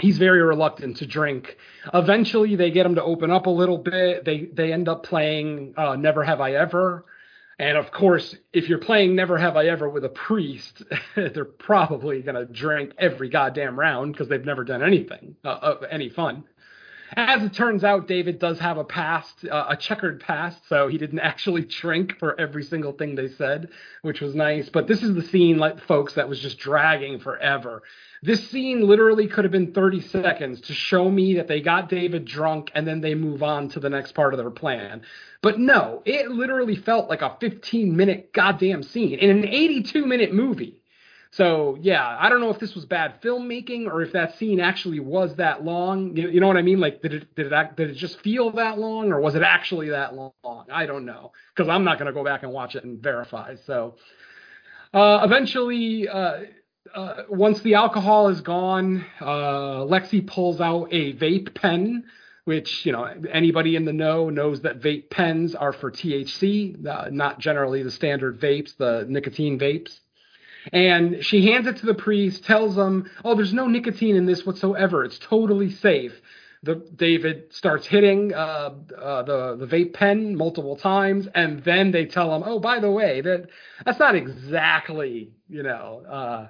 [0.00, 1.56] he's very reluctant to drink.
[1.92, 4.24] Eventually, they get him to open up a little bit.
[4.24, 7.04] They they end up playing uh, Never Have I Ever,
[7.58, 10.82] and of course, if you're playing Never Have I Ever with a priest,
[11.16, 15.86] they're probably going to drink every goddamn round because they've never done anything, uh, uh,
[15.90, 16.44] any fun.
[17.14, 20.96] As it turns out, David does have a past, uh, a checkered past, so he
[20.96, 23.68] didn't actually drink for every single thing they said,
[24.00, 24.70] which was nice.
[24.70, 27.82] But this is the scene, like folks, that was just dragging forever.
[28.24, 32.24] This scene literally could have been 30 seconds to show me that they got David
[32.24, 35.02] drunk and then they move on to the next part of their plan.
[35.42, 40.32] But no, it literally felt like a 15 minute goddamn scene in an 82 minute
[40.32, 40.82] movie.
[41.32, 45.00] So yeah, I don't know if this was bad filmmaking or if that scene actually
[45.00, 46.16] was that long.
[46.16, 46.78] You, you know what I mean?
[46.78, 49.88] Like, did it did it did it just feel that long, or was it actually
[49.90, 50.32] that long?
[50.70, 53.56] I don't know because I'm not gonna go back and watch it and verify.
[53.66, 53.96] So
[54.94, 56.06] uh, eventually.
[56.06, 56.42] Uh,
[56.94, 62.04] uh, once the alcohol is gone, uh, Lexi pulls out a vape pen,
[62.44, 67.08] which you know anybody in the know knows that vape pens are for THC, uh,
[67.10, 70.00] not generally the standard vapes, the nicotine vapes.
[70.72, 74.44] And she hands it to the priest, tells him, "Oh, there's no nicotine in this
[74.44, 75.04] whatsoever.
[75.04, 76.20] It's totally safe."
[76.64, 82.06] The, David starts hitting uh, uh, the the vape pen multiple times, and then they
[82.06, 83.48] tell him, "Oh, by the way, that
[83.84, 86.46] that's not exactly you know uh,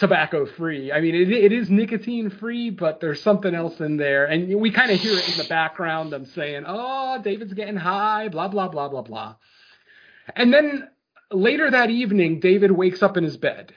[0.00, 0.90] tobacco free.
[0.90, 4.24] I mean, it, it is nicotine free, but there's something else in there.
[4.24, 8.28] And we kind of hear it in the background, I'm saying, oh, David's getting high,
[8.28, 9.36] blah, blah, blah, blah, blah.
[10.34, 10.88] And then
[11.30, 13.74] later that evening, David wakes up in his bed,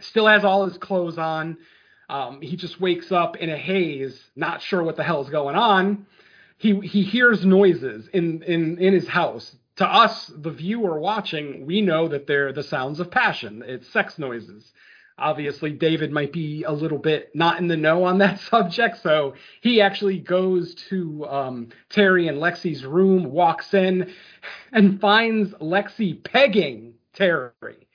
[0.00, 1.58] still has all his clothes on.
[2.08, 5.56] Um, he just wakes up in a haze, not sure what the hell is going
[5.56, 6.06] on.
[6.56, 9.56] He, he hears noises in, in, in his house.
[9.76, 13.64] To us, the viewer watching, we know that they're the sounds of passion.
[13.66, 14.70] It's sex noises
[15.20, 19.34] obviously David might be a little bit not in the know on that subject, so
[19.60, 24.12] he actually goes to um, Terry and Lexi's room, walks in,
[24.72, 27.86] and finds Lexi pegging Terry.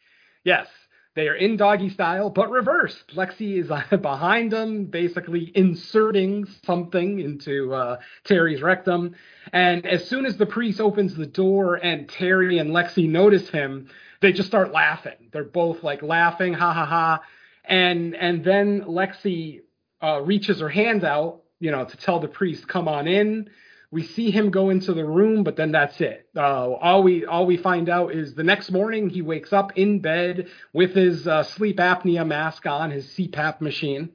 [0.44, 0.68] Yes,
[1.16, 3.16] they are in doggy style, but reversed.
[3.16, 3.68] Lexi is
[4.02, 9.16] behind them, basically inserting something into uh, Terry's rectum.
[9.54, 13.88] And as soon as the priest opens the door and Terry and Lexi notice him,
[14.21, 15.30] they just start laughing.
[15.32, 17.21] They're both like laughing, ha ha ha.
[17.63, 19.62] And and then Lexi
[20.01, 23.49] uh, reaches her hands out, you know, to tell the priest, "Come on in."
[23.91, 26.28] We see him go into the room, but then that's it.
[26.36, 29.99] Uh, all we all we find out is the next morning he wakes up in
[29.99, 34.10] bed with his uh, sleep apnea mask on, his CPAP machine,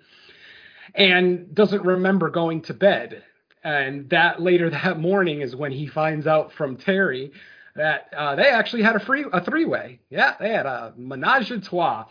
[0.94, 3.22] and doesn't remember going to bed.
[3.62, 7.32] And that later that morning is when he finds out from Terry
[7.76, 10.00] that uh, they actually had a free a three way.
[10.10, 12.06] Yeah, they had a menage a trois,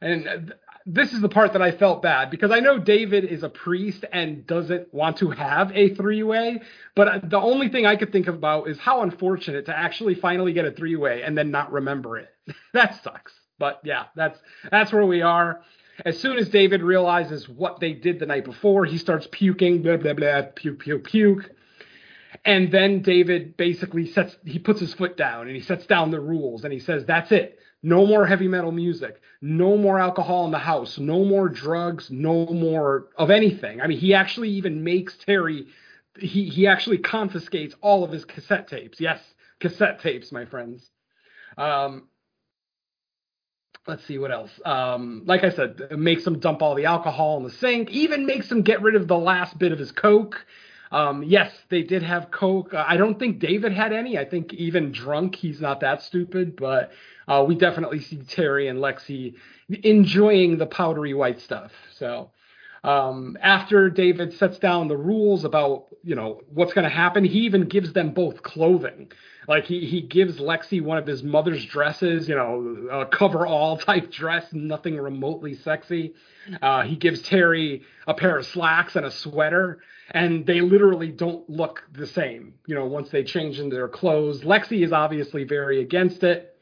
[0.00, 0.54] and
[0.86, 4.04] this is the part that I felt bad because I know David is a priest
[4.12, 6.62] and doesn't want to have a three way,
[6.94, 10.64] but the only thing I could think about is how unfortunate to actually finally get
[10.64, 12.28] a three way and then not remember it.
[12.72, 13.32] that sucks.
[13.58, 14.38] But yeah, that's
[14.70, 15.62] that's where we are.
[16.04, 19.96] As soon as David realizes what they did the night before, he starts puking, blah
[19.96, 21.50] blah blah, puke puke puke.
[22.46, 26.20] And then David basically sets he puts his foot down and he sets down the
[26.20, 27.58] rules and he says, That's it.
[27.82, 32.46] No more heavy metal music, no more alcohol in the house, no more drugs, no
[32.46, 33.80] more of anything.
[33.80, 35.66] I mean, he actually even makes Terry
[36.18, 39.00] he he actually confiscates all of his cassette tapes.
[39.00, 39.20] Yes,
[39.60, 40.88] cassette tapes, my friends.
[41.58, 42.08] Um,
[43.86, 44.50] let's see what else.
[44.64, 47.90] Um, like I said, makes him dump all the alcohol in the sink.
[47.90, 50.44] Even makes him get rid of the last bit of his coke.
[50.92, 52.72] Um, yes, they did have coke.
[52.74, 54.18] Uh, I don't think David had any.
[54.18, 56.56] I think even drunk, he's not that stupid.
[56.56, 56.92] But
[57.28, 59.34] uh, we definitely see Terry and Lexi
[59.68, 61.72] enjoying the powdery white stuff.
[61.92, 62.30] So
[62.86, 67.40] um, after David sets down the rules about you know what's going to happen, he
[67.40, 69.10] even gives them both clothing.
[69.48, 73.76] Like he he gives Lexi one of his mother's dresses, you know, a cover all
[73.90, 76.14] type dress, nothing remotely sexy.
[76.62, 79.80] Uh, he gives Terry a pair of slacks and a sweater,
[80.12, 82.54] and they literally don't look the same.
[82.66, 86.55] You know, once they change into their clothes, Lexi is obviously very against it.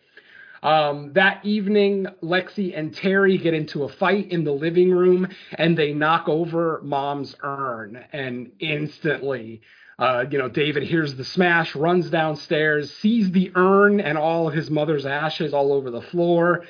[0.64, 5.76] Um, that evening, Lexi and Terry get into a fight in the living room and
[5.76, 8.02] they knock over mom's urn.
[8.14, 9.60] And instantly,
[9.98, 14.54] uh, you know, David hears the smash, runs downstairs, sees the urn and all of
[14.54, 16.64] his mother's ashes all over the floor.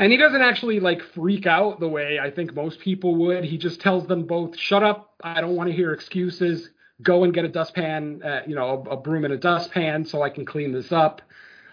[0.00, 3.44] And he doesn't actually like freak out the way I think most people would.
[3.44, 5.14] He just tells them both, shut up.
[5.22, 6.70] I don't want to hear excuses.
[7.02, 10.22] Go and get a dustpan, uh, you know, a, a broom and a dustpan so
[10.22, 11.22] I can clean this up.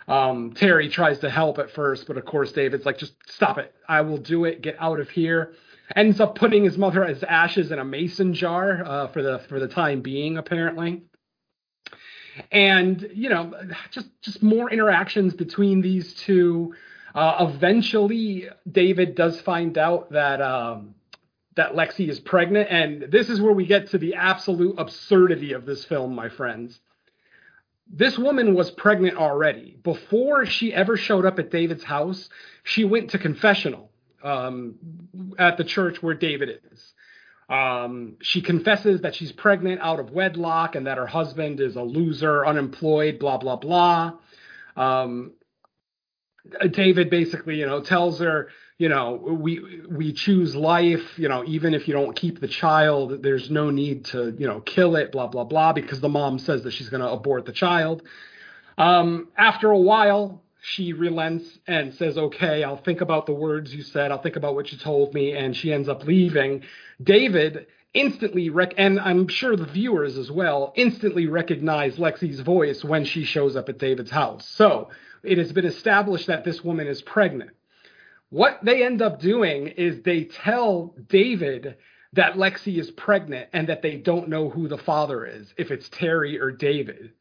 [0.10, 3.74] Um, Terry tries to help at first, but of course David's like, just stop it.
[3.88, 4.62] I will do it.
[4.62, 5.54] Get out of here.
[5.95, 9.60] Ends up putting his mother as ashes in a mason jar uh, for the for
[9.60, 11.04] the time being, apparently.
[12.52, 13.54] And you know,
[13.91, 16.74] just just more interactions between these two.
[17.13, 20.93] Uh, eventually, David does find out that um,
[21.56, 25.65] that Lexi is pregnant, and this is where we get to the absolute absurdity of
[25.65, 26.80] this film, my friends
[27.89, 29.78] this woman was pregnant already.
[29.84, 32.30] Before she ever showed up at David's house,
[32.63, 33.91] she went to confessional
[34.23, 34.75] um,
[35.38, 36.93] at the church where David is.
[37.49, 41.82] Um, she confesses that she's pregnant out of wedlock and that her husband is a
[41.82, 44.13] loser, unemployed, blah, blah, blah.
[44.78, 45.34] Um,
[46.71, 48.49] David basically, you know, tells her,
[48.80, 53.22] you know, we we choose life, you know, even if you don't keep the child,
[53.22, 56.63] there's no need to, you know, kill it, blah blah blah, because the mom says
[56.63, 58.02] that she's going to abort the child.
[58.78, 63.84] Um, after a while, she relents and says, "Okay, I'll think about the words you
[63.84, 64.12] said.
[64.12, 66.63] I'll think about what you told me," and she ends up leaving.
[67.04, 73.04] David instantly rec- and I'm sure the viewers as well instantly recognize Lexi's voice when
[73.04, 74.48] she shows up at David's house.
[74.48, 74.89] So
[75.22, 77.52] it has been established that this woman is pregnant.
[78.30, 81.78] What they end up doing is they tell David
[82.13, 85.89] that Lexi is pregnant and that they don't know who the father is, if it's
[85.89, 87.12] Terry or David.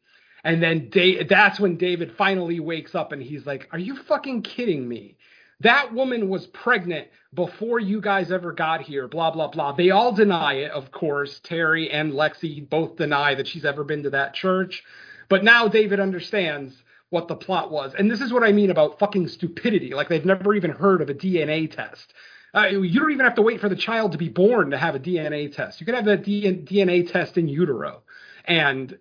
[0.45, 4.43] And then da- that's when David finally wakes up and he's like, Are you fucking
[4.43, 5.17] kidding me?
[5.61, 9.73] That woman was pregnant before you guys ever got here, blah, blah, blah.
[9.73, 11.41] They all deny it, of course.
[11.43, 14.85] Terry and Lexi both deny that she's ever been to that church.
[15.29, 16.75] But now David understands
[17.11, 17.95] what the plot was.
[17.95, 19.95] And this is what I mean about fucking stupidity.
[19.95, 22.13] Like they've never even heard of a DNA test.
[22.55, 24.95] Uh, you don't even have to wait for the child to be born to have
[24.95, 25.81] a DNA test.
[25.81, 28.03] You can have the DNA test in utero.
[28.45, 28.99] And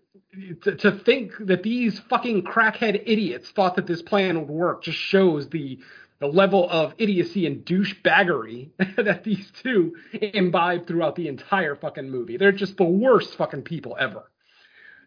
[0.63, 4.97] to, to think that these fucking crackhead idiots thought that this plan would work just
[4.97, 5.79] shows the
[6.19, 12.37] the level of idiocy and douchebaggery that these two imbibe throughout the entire fucking movie.
[12.37, 14.23] They're just the worst fucking people ever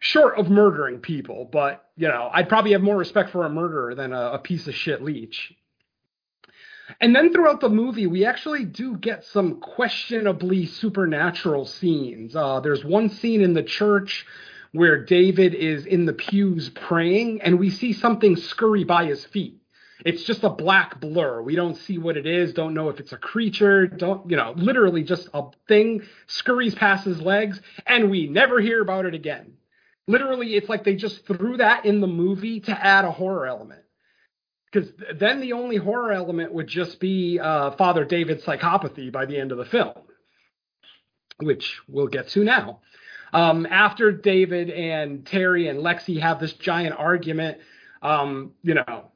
[0.01, 3.95] short of murdering people, but you know, I'd probably have more respect for a murderer
[3.95, 5.53] than a, a piece of shit leech.
[6.99, 12.35] And then throughout the movie, we actually do get some questionably supernatural scenes.
[12.35, 14.25] Uh, there's one scene in the church
[14.73, 19.61] where David is in the pews praying, and we see something scurry by his feet.
[20.03, 21.43] It's just a black blur.
[21.43, 24.53] We don't see what it is, don't know if it's a creature, don't, you know,
[24.57, 29.53] literally just a thing scurries past his legs, and we never hear about it again.
[30.07, 33.81] Literally, it's like they just threw that in the movie to add a horror element.
[34.71, 39.37] Because then the only horror element would just be uh, Father David's psychopathy by the
[39.37, 39.93] end of the film,
[41.39, 42.79] which we'll get to now.
[43.33, 47.59] Um, after David and Terry and Lexi have this giant argument,
[48.01, 49.11] um, you know,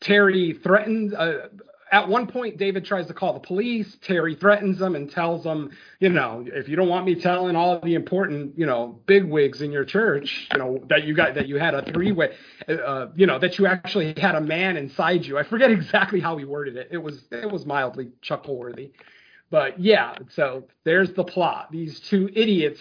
[0.00, 1.48] Terry threatens, uh,
[1.92, 3.96] at one point, David tries to call the police.
[4.02, 7.80] Terry threatens them and tells them, you know, if you don't want me telling all
[7.80, 11.58] the important, you know, bigwigs in your church, you know, that you got that you
[11.58, 12.32] had a three way,
[12.68, 15.36] uh, you know, that you actually had a man inside you.
[15.36, 16.88] I forget exactly how he worded it.
[16.92, 18.92] It was it was mildly chuckle worthy,
[19.50, 20.14] but yeah.
[20.30, 21.72] So there's the plot.
[21.72, 22.80] These two idiots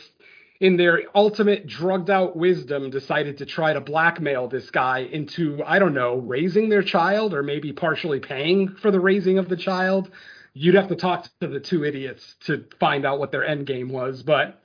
[0.60, 5.80] in their ultimate drugged out wisdom, decided to try to blackmail this guy into, I
[5.80, 10.12] don't know, raising their child or maybe partially paying for the raising of the child.
[10.53, 13.89] You'd have to talk to the two idiots to find out what their end game
[13.89, 14.22] was.
[14.22, 14.62] But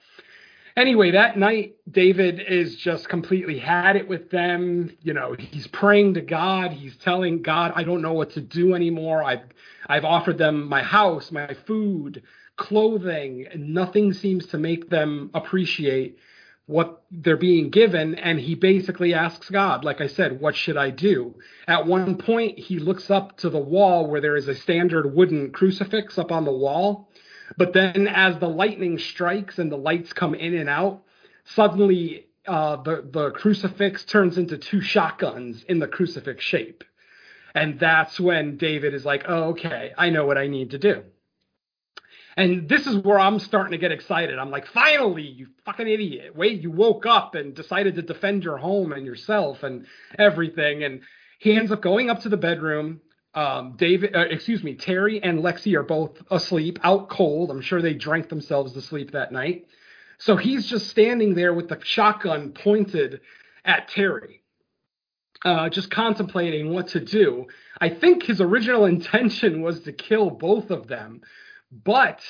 [0.77, 4.97] anyway, that night, David is just completely had it with them.
[5.03, 6.73] You know, he's praying to God.
[6.73, 9.23] He's telling God, I don't know what to do anymore.
[9.23, 9.43] I've,
[9.87, 12.23] I've offered them my house, my food,
[12.57, 13.47] clothing.
[13.57, 16.19] Nothing seems to make them appreciate
[16.67, 18.15] what they're being given.
[18.15, 21.35] And he basically asks God, like I said, what should I do?
[21.69, 25.51] At one point, he looks up to the wall where there is a standard wooden
[25.51, 27.11] crucifix up on the wall.
[27.59, 31.03] But then as the lightning strikes and the lights come in and out,
[31.45, 36.83] suddenly uh, the, the crucifix turns into two shotguns in the crucifix shape.
[37.55, 41.05] And that's when David is like, oh, okay, I know what I need to do.
[42.37, 44.39] And this is where I'm starting to get excited.
[44.39, 46.35] I'm like, finally, you fucking idiot.
[46.35, 49.87] Wait, you woke up and decided to defend your home and yourself and
[50.19, 50.83] everything.
[50.83, 51.03] And
[51.39, 53.01] he ends up going up to the bedroom.
[53.35, 57.51] Um, David, uh, excuse me, Terry and Lexi are both asleep, out cold.
[57.51, 59.67] I'm sure they drank themselves to sleep that night.
[60.19, 63.21] So he's just standing there with the shotgun pointed
[63.65, 64.43] at Terry,
[65.45, 67.47] uh, just contemplating what to do.
[67.81, 71.23] I think his original intention was to kill both of them
[71.83, 72.21] but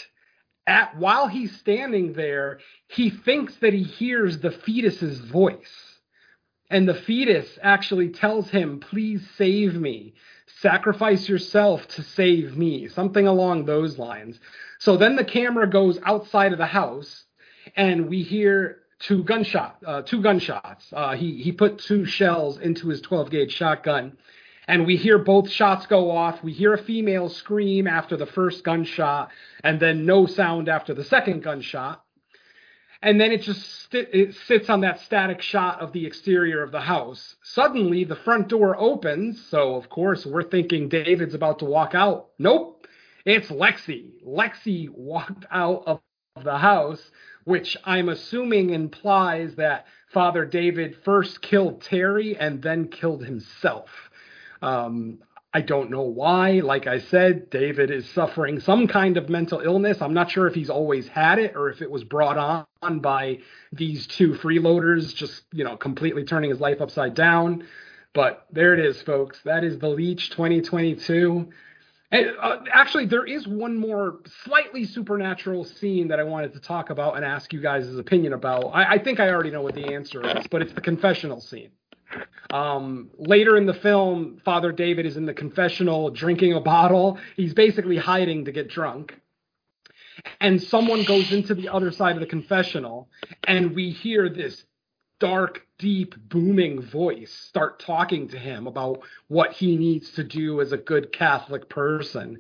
[0.66, 6.01] at while he's standing there, he thinks that he hears the fetus's voice.
[6.70, 10.14] And the fetus actually tells him, Please save me.
[10.61, 12.88] Sacrifice yourself to save me.
[12.88, 14.40] Something along those lines.
[14.78, 17.24] So then the camera goes outside of the house
[17.76, 20.86] and we hear two gunshot, uh, two gunshots.
[20.92, 24.16] Uh, he he put two shells into his 12 gauge shotgun,
[24.67, 26.43] and we hear both shots go off.
[26.43, 29.31] We hear a female scream after the first gunshot,
[29.62, 32.03] and then no sound after the second gunshot.
[33.03, 36.73] And then it just st- it sits on that static shot of the exterior of
[36.73, 37.37] the house.
[37.43, 39.45] Suddenly, the front door opens.
[39.49, 42.29] So, of course, we're thinking David's about to walk out.
[42.39, 42.87] Nope,
[43.27, 44.12] it's Lexi.
[44.27, 46.01] Lexi walked out of
[46.43, 47.11] the house,
[47.45, 53.91] which I'm assuming implies that Father David first killed Terry and then killed himself.
[54.65, 55.19] Um,
[55.53, 56.61] I don't know why.
[56.61, 59.99] Like I said, David is suffering some kind of mental illness.
[60.01, 63.39] I'm not sure if he's always had it or if it was brought on by
[63.73, 67.69] these two freeloaders just, you know, completely turning his life upside down.
[68.15, 69.39] But there it is, folks.
[69.45, 71.51] That is The Leech 2022.
[72.11, 76.91] And, uh, actually, there is one more slightly supernatural scene that I wanted to talk
[76.91, 78.71] about and ask you guys' opinion about.
[78.73, 81.71] I, I think I already know what the answer is, but it's the confessional scene.
[82.55, 87.18] Um, later in the film, Father David is in the confessional drinking a bottle.
[87.34, 89.18] He's basically hiding to get drunk.
[90.40, 93.09] And someone goes into the other side of the confessional,
[93.48, 94.64] and we hear this
[95.18, 100.70] dark, deep, booming voice start talking to him about what he needs to do as
[100.70, 102.38] a good Catholic person.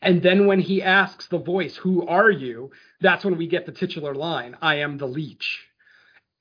[0.00, 2.70] And then when he asks the voice, Who are you?
[3.02, 5.66] That's when we get the titular line, I am the leech.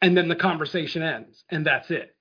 [0.01, 2.15] And then the conversation ends, and that's it.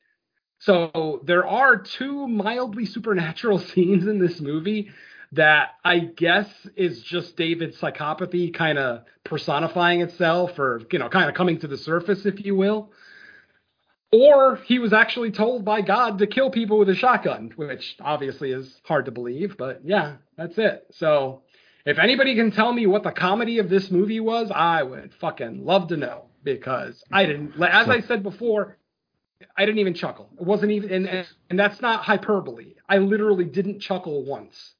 [0.61, 4.91] So there are two mildly supernatural scenes in this movie
[5.33, 11.29] that I guess is just David's psychopathy kind of personifying itself or, you know, kind
[11.29, 12.93] of coming to the surface, if you will.
[14.13, 18.51] Or he was actually told by God to kill people with a shotgun, which obviously
[18.51, 20.85] is hard to believe, but yeah, that's it.
[20.91, 21.43] So
[21.87, 25.65] if anybody can tell me what the comedy of this movie was, I would fucking
[25.65, 28.79] love to know because I didn't, as I said before,
[29.57, 30.29] I didn't even chuckle.
[30.39, 32.75] It wasn't even, and, and that's not hyperbole.
[32.89, 34.75] I literally didn't chuckle once.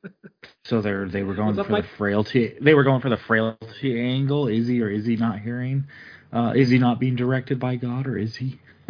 [0.64, 2.54] so they're they were going for the frailty.
[2.60, 4.48] They were going for the frailty angle.
[4.48, 5.84] Is he or is he not hearing?
[6.32, 8.58] Uh, is he not being directed by God, or is he?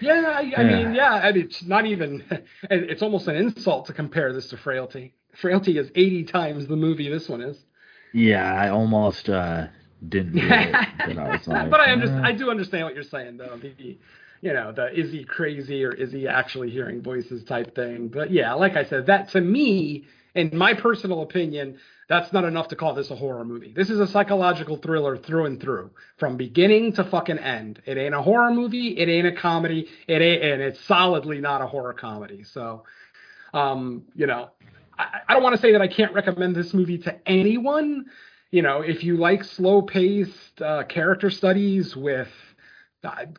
[0.00, 0.62] yeah, I, I yeah.
[0.62, 1.14] mean, yeah.
[1.14, 2.24] I mean, it's not even.
[2.70, 5.14] It's almost an insult to compare this to Frailty.
[5.40, 7.58] Frailty is 80 times the movie this one is.
[8.12, 9.66] Yeah, I almost uh,
[10.08, 10.38] didn't.
[10.38, 10.72] It,
[11.06, 13.58] but I, like, but I, understand, I do understand what you're saying, though.
[13.60, 13.98] The,
[14.44, 18.08] you know, the is he crazy or is he actually hearing voices type thing.
[18.08, 21.78] But yeah, like I said, that to me, in my personal opinion,
[22.10, 23.72] that's not enough to call this a horror movie.
[23.74, 27.80] This is a psychological thriller through and through, from beginning to fucking end.
[27.86, 28.98] It ain't a horror movie.
[28.98, 29.88] It ain't a comedy.
[30.06, 32.44] It ain't, and it's solidly not a horror comedy.
[32.44, 32.84] So,
[33.54, 34.50] um, you know,
[34.98, 38.04] I, I don't want to say that I can't recommend this movie to anyone.
[38.50, 42.28] You know, if you like slow paced uh, character studies with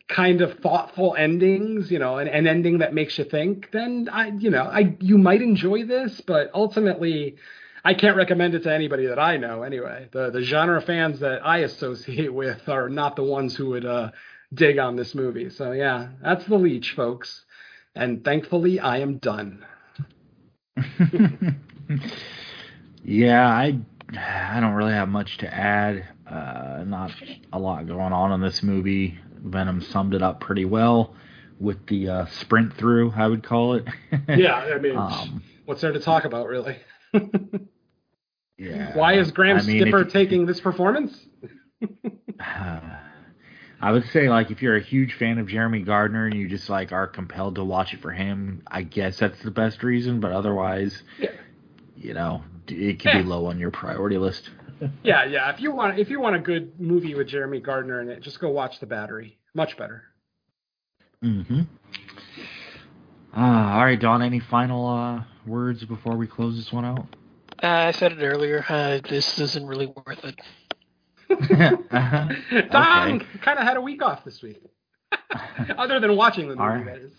[0.08, 4.28] kind of thoughtful endings, you know, an, an ending that makes you think, then I,
[4.28, 7.36] you know, I you might enjoy this, but ultimately,
[7.84, 9.62] I can't recommend it to anybody that I know.
[9.62, 13.84] Anyway, the the genre fans that I associate with are not the ones who would
[13.84, 14.10] uh,
[14.52, 15.50] dig on this movie.
[15.50, 17.44] So yeah, that's the leech, folks.
[17.94, 19.64] And thankfully, I am done.
[23.04, 23.78] yeah, I
[24.14, 26.08] I don't really have much to add.
[26.28, 27.12] Uh, not
[27.52, 29.18] a lot going on in this movie.
[29.38, 31.14] Venom summed it up pretty well
[31.58, 33.86] with the uh, sprint through, I would call it.
[34.28, 36.76] yeah, I mean, um, what's there to talk about, really?
[38.58, 38.96] yeah.
[38.96, 41.18] Why is Graham I mean, Skipper taking this performance?
[41.82, 41.86] uh,
[43.80, 46.70] I would say, like, if you're a huge fan of Jeremy Gardner and you just
[46.70, 50.18] like are compelled to watch it for him, I guess that's the best reason.
[50.18, 51.32] But otherwise, yeah.
[51.94, 53.22] you know, it could yeah.
[53.22, 54.48] be low on your priority list.
[55.02, 55.50] yeah, yeah.
[55.52, 58.40] If you want, if you want a good movie with Jeremy Gardner in it, just
[58.40, 59.38] go watch The Battery.
[59.54, 60.02] Much better.
[61.24, 61.62] Mm-hmm.
[63.36, 64.22] Uh, all right, Don.
[64.22, 67.06] Any final uh, words before we close this one out?
[67.62, 68.64] Uh, I said it earlier.
[68.68, 70.40] Uh, this isn't really worth it.
[72.70, 73.26] Don okay.
[73.42, 74.62] kind of had a week off this week,
[75.76, 76.68] other than watching the movie.
[76.68, 76.84] Right.
[76.84, 77.12] That is.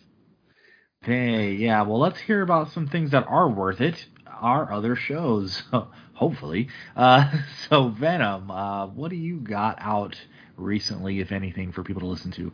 [1.02, 1.82] Hey, yeah.
[1.84, 4.06] Well, let's hear about some things that are worth it.
[4.42, 5.64] Our other shows,
[6.14, 6.70] hopefully.
[6.96, 7.32] Uh,
[7.70, 10.16] so, Venom, uh, what do you got out
[10.56, 12.52] recently, if anything, for people to listen to?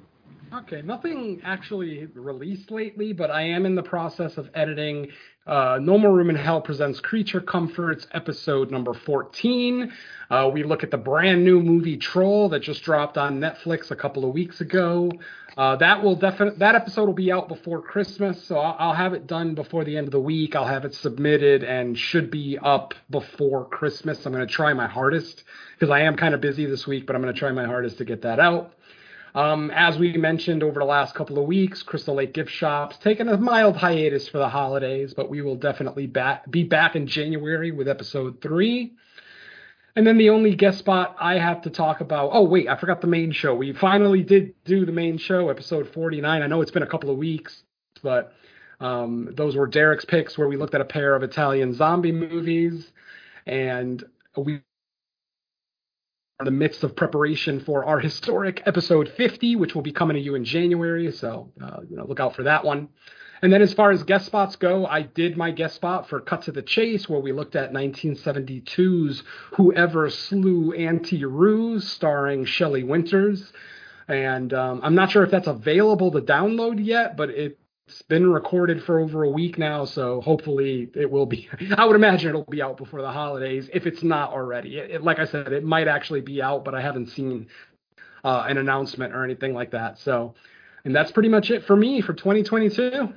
[0.53, 5.07] Okay, nothing actually released lately, but I am in the process of editing
[5.47, 9.91] uh, No More Room in Hell presents Creature Comforts episode number 14.
[10.29, 13.95] Uh, we look at the brand new movie Troll that just dropped on Netflix a
[13.95, 15.11] couple of weeks ago.
[15.55, 19.13] Uh, that will definitely that episode will be out before Christmas, so I'll, I'll, have
[19.13, 20.55] it done before the end of the week.
[20.55, 24.25] I'll have it submitted and should be up before Christmas.
[24.25, 25.43] I'm going to try my hardest
[25.75, 27.99] because I am kind of busy this week, but I'm going to try my hardest
[27.99, 28.73] to get that out.
[29.35, 33.27] Um, as we mentioned over the last couple of weeks, Crystal Lake Gift Shop's taking
[33.27, 37.71] a mild hiatus for the holidays, but we will definitely back, be back in January
[37.71, 38.93] with episode three.
[39.95, 42.31] And then the only guest spot I have to talk about.
[42.33, 43.53] Oh, wait, I forgot the main show.
[43.53, 46.41] We finally did do the main show, episode 49.
[46.41, 47.63] I know it's been a couple of weeks,
[48.01, 48.33] but
[48.79, 52.91] um, those were Derek's picks where we looked at a pair of Italian zombie movies.
[53.45, 54.03] And
[54.35, 54.61] we are
[56.39, 60.21] in the midst of preparation for our historic episode 50, which will be coming to
[60.21, 61.11] you in January.
[61.11, 62.89] So, uh, you know, look out for that one.
[63.43, 66.43] And then as far as guest spots go, I did my guest spot for Cut
[66.43, 69.21] to the Chase, where we looked at 1972's
[69.57, 73.51] Whoever Slew Auntie Roo's, starring Shelley Winters.
[74.07, 78.31] And um, I'm not sure if that's available to download yet, but it it's been
[78.31, 81.49] recorded for over a week now, so hopefully it will be.
[81.77, 84.77] I would imagine it'll be out before the holidays if it's not already.
[84.77, 87.47] It, it, like I said, it might actually be out, but I haven't seen
[88.23, 89.99] uh, an announcement or anything like that.
[89.99, 90.33] So,
[90.85, 93.13] and that's pretty much it for me for 2022.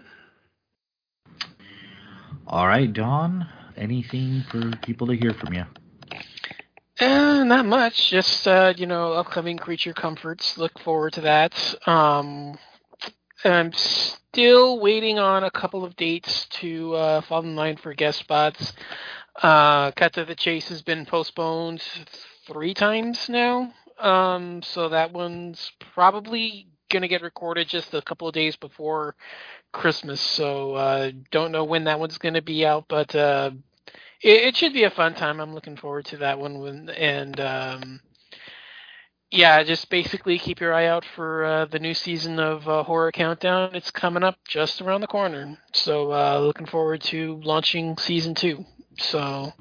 [2.48, 3.48] All right, Don.
[3.76, 5.64] Anything for people to hear from you?
[7.00, 8.10] Uh, not much.
[8.10, 10.56] Just uh, you know, upcoming creature comforts.
[10.56, 11.74] Look forward to that.
[11.88, 12.56] Um,
[13.44, 18.20] I'm still waiting on a couple of dates to uh, fall in line for guest
[18.20, 18.72] spots.
[19.42, 21.82] Uh, Cut to the Chase has been postponed
[22.46, 28.34] three times now, um, so that one's probably gonna get recorded just a couple of
[28.34, 29.16] days before
[29.72, 30.20] Christmas.
[30.20, 33.50] So uh, don't know when that one's gonna be out, but uh,
[34.22, 35.40] it, it, should be a fun time.
[35.40, 36.58] I'm looking forward to that one.
[36.58, 38.00] When, and um,
[39.30, 43.12] yeah, just basically keep your eye out for uh, the new season of uh, Horror
[43.12, 43.74] Countdown.
[43.74, 45.58] It's coming up just around the corner.
[45.72, 48.64] So uh, looking forward to launching season two.
[48.98, 49.52] So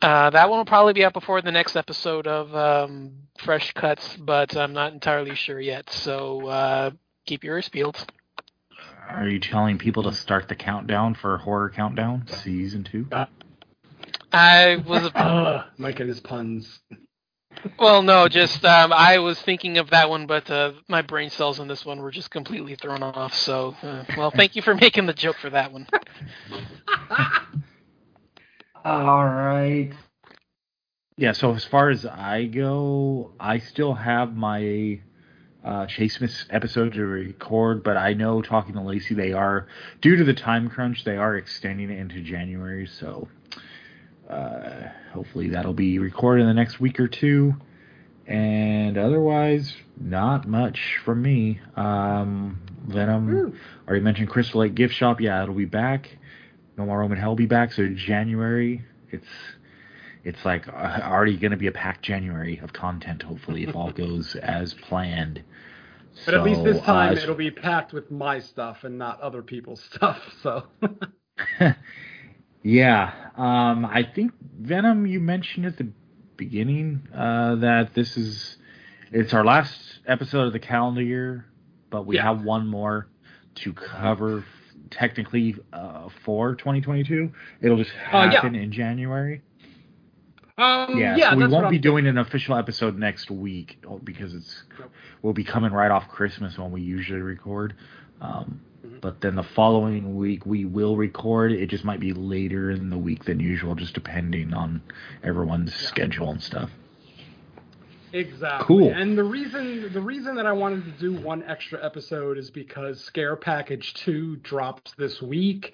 [0.00, 4.16] uh, that one will probably be out before the next episode of um, Fresh Cuts,
[4.16, 5.90] but I'm not entirely sure yet.
[5.90, 6.90] So uh,
[7.24, 8.04] keep your ears peeled.
[9.08, 13.06] Are you telling people to start the countdown for Horror Countdown season two?
[14.32, 15.10] I was.
[15.14, 15.66] A...
[15.76, 16.80] Mike and his puns.
[17.78, 21.60] Well, no, just um, I was thinking of that one, but uh, my brain cells
[21.60, 23.34] on this one were just completely thrown off.
[23.34, 25.86] So, uh, well, thank you for making the joke for that one.
[28.84, 29.92] All right.
[31.16, 31.32] Yeah.
[31.32, 35.00] So as far as I go, I still have my
[35.64, 39.68] uh, Chase Smith episode to record, but I know talking to Lacey, they are
[40.00, 42.86] due to the time crunch, they are extending it into January.
[42.86, 43.28] So
[44.28, 47.54] uh, hopefully that'll be recorded in the next week or two.
[48.26, 51.60] And otherwise, not much from me.
[51.76, 53.54] Um, Venom, Ooh.
[53.86, 55.20] already mentioned Crystal Lake Gift Shop.
[55.20, 56.16] Yeah, it'll be back.
[56.76, 57.72] No More Room in Hell will be back.
[57.72, 59.26] So January, it's
[60.24, 63.22] it's like uh, already going to be a packed January of content.
[63.22, 65.42] Hopefully, if all goes as planned.
[66.26, 69.20] But so, at least this time uh, it'll be packed with my stuff and not
[69.20, 70.18] other people's stuff.
[70.42, 70.64] So.
[72.64, 75.06] Yeah, um, I think Venom.
[75.06, 75.88] You mentioned at the
[76.36, 78.56] beginning uh, that this is
[79.10, 81.46] it's our last episode of the calendar year,
[81.90, 82.22] but we Yeah.
[82.22, 83.08] have one more
[83.56, 84.44] to cover.
[84.90, 88.30] Technically, uh, for 2022, it'll just Uh, yeah.
[88.30, 89.40] happen in January.
[90.58, 94.34] Um, Yeah, yeah, so we won't be doing an official episode next week oh, because
[94.34, 94.62] it's
[95.22, 97.74] we'll be coming right off Christmas when we usually record.
[98.20, 99.00] Um, Mhm.
[99.00, 101.52] But then the following week we will record.
[101.52, 104.82] It just might be later in the week than usual, just depending on
[105.22, 106.70] everyone's schedule and stuff.
[108.12, 108.66] Exactly.
[108.66, 108.92] Cool.
[108.92, 113.00] And the reason the reason that I wanted to do one extra episode is because
[113.00, 115.72] Scare Package 2 drops this week.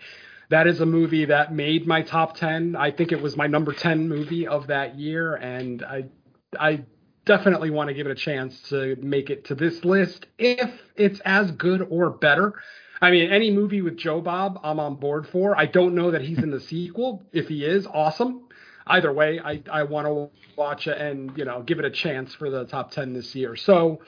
[0.50, 2.74] That is a movie that made my top 10.
[2.74, 6.06] I think it was my number 10 movie of that year and I
[6.58, 6.84] I
[7.26, 11.20] definitely want to give it a chance to make it to this list if it's
[11.20, 12.54] as good or better.
[13.02, 15.56] I mean, any movie with Joe Bob, I'm on board for.
[15.56, 17.22] I don't know that he's in the sequel.
[17.32, 18.48] If he is, awesome.
[18.86, 22.34] Either way, I, I want to watch it and you know give it a chance
[22.34, 23.54] for the top 10 this year.
[23.54, 24.00] So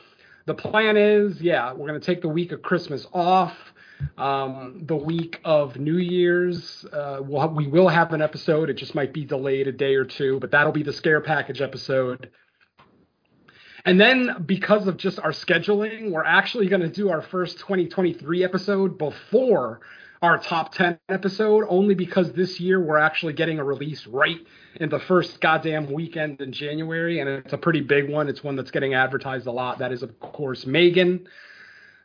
[0.47, 3.55] the plan is, yeah, we're going to take the week of Christmas off.
[4.19, 8.71] Um, the week of New Year's, uh, we'll we will have an episode.
[8.71, 11.61] It just might be delayed a day or two, but that'll be the scare package
[11.61, 12.31] episode.
[13.85, 18.45] And then because of just our scheduling, we're actually going to do our first 2023
[18.45, 19.81] episode before
[20.23, 24.39] our top 10 episode, only because this year we're actually getting a release right
[24.77, 27.21] in the first goddamn weekend in January.
[27.21, 28.29] And it's a pretty big one.
[28.29, 29.79] It's one that's getting advertised a lot.
[29.79, 31.27] That is, of course, Megan.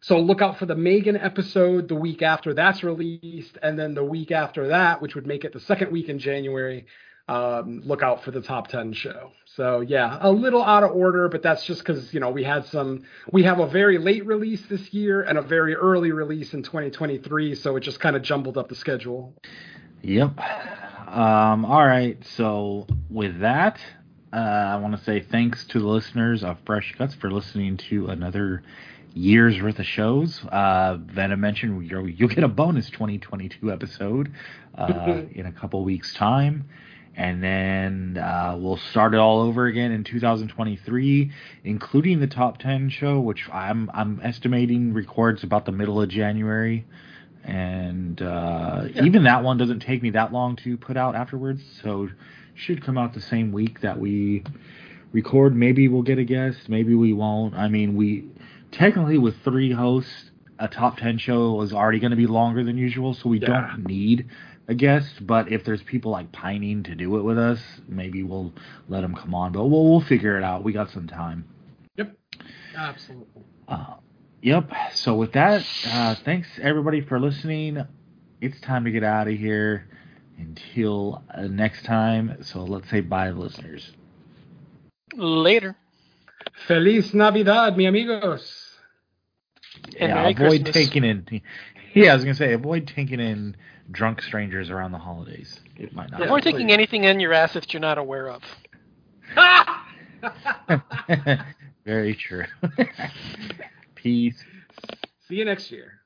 [0.02, 3.58] So look out for the Megan episode the week after that's released.
[3.62, 6.86] And then the week after that, which would make it the second week in January,
[7.28, 9.32] um, look out for the top 10 show.
[9.56, 12.66] So yeah, a little out of order, but that's just because, you know, we had
[12.68, 16.62] some, we have a very late release this year and a very early release in
[16.62, 17.56] 2023.
[17.56, 19.34] So it just kind of jumbled up the schedule.
[20.04, 20.38] Yep.
[21.08, 22.18] Um, all right.
[22.36, 23.80] So with that,
[24.32, 28.08] uh, I want to say thanks to the listeners of Fresh Cuts for listening to
[28.08, 28.62] another
[29.16, 30.44] year's worth of shows.
[30.46, 34.32] Uh, that I mentioned you'll, you'll get a bonus 2022 episode
[34.78, 36.70] uh, in a couple weeks' time.
[37.18, 41.32] And then uh, we'll start it all over again in 2023,
[41.64, 46.86] including the top 10 show, which I'm I'm estimating records about the middle of January
[47.46, 49.04] and uh, Yeah.
[49.04, 52.10] even that one doesn't take me that long to put out afterwards so
[52.56, 54.44] should come out the same week that we
[55.12, 58.28] record maybe we'll get a guest maybe we won't i mean we
[58.76, 62.78] technically with three hosts a top 10 show is already going to be longer than
[62.78, 63.48] usual so we Yeah.
[63.48, 64.30] don't need
[64.68, 68.54] a guest but if there's people like pining to do it with us maybe we'll
[68.88, 71.46] let them come on but we'll, we'll figure it out we got some time
[71.98, 72.16] Yep.
[72.78, 73.44] Absolutely.
[73.70, 73.94] uh,
[74.42, 74.70] yep.
[74.94, 77.86] So with that, uh, thanks everybody for listening.
[78.42, 79.88] It's time to get out of here
[80.38, 82.40] until uh, next time.
[82.44, 83.94] So let's say bye, listeners.
[85.16, 85.78] Later.
[86.68, 88.65] Feliz Navidad, mi amigos.
[90.00, 90.74] And yeah, Merry avoid Christmas.
[90.74, 91.42] taking in.
[91.94, 93.56] Yeah, I was gonna say avoid taking in
[93.92, 95.60] drunk strangers around the holidays.
[95.78, 96.20] It might not.
[96.20, 96.28] Yeah.
[96.28, 98.44] Avoid taking anything in your ass that you're not aware of.
[101.86, 102.46] Very true.
[103.96, 104.44] Peace.
[105.28, 106.02] See you next year.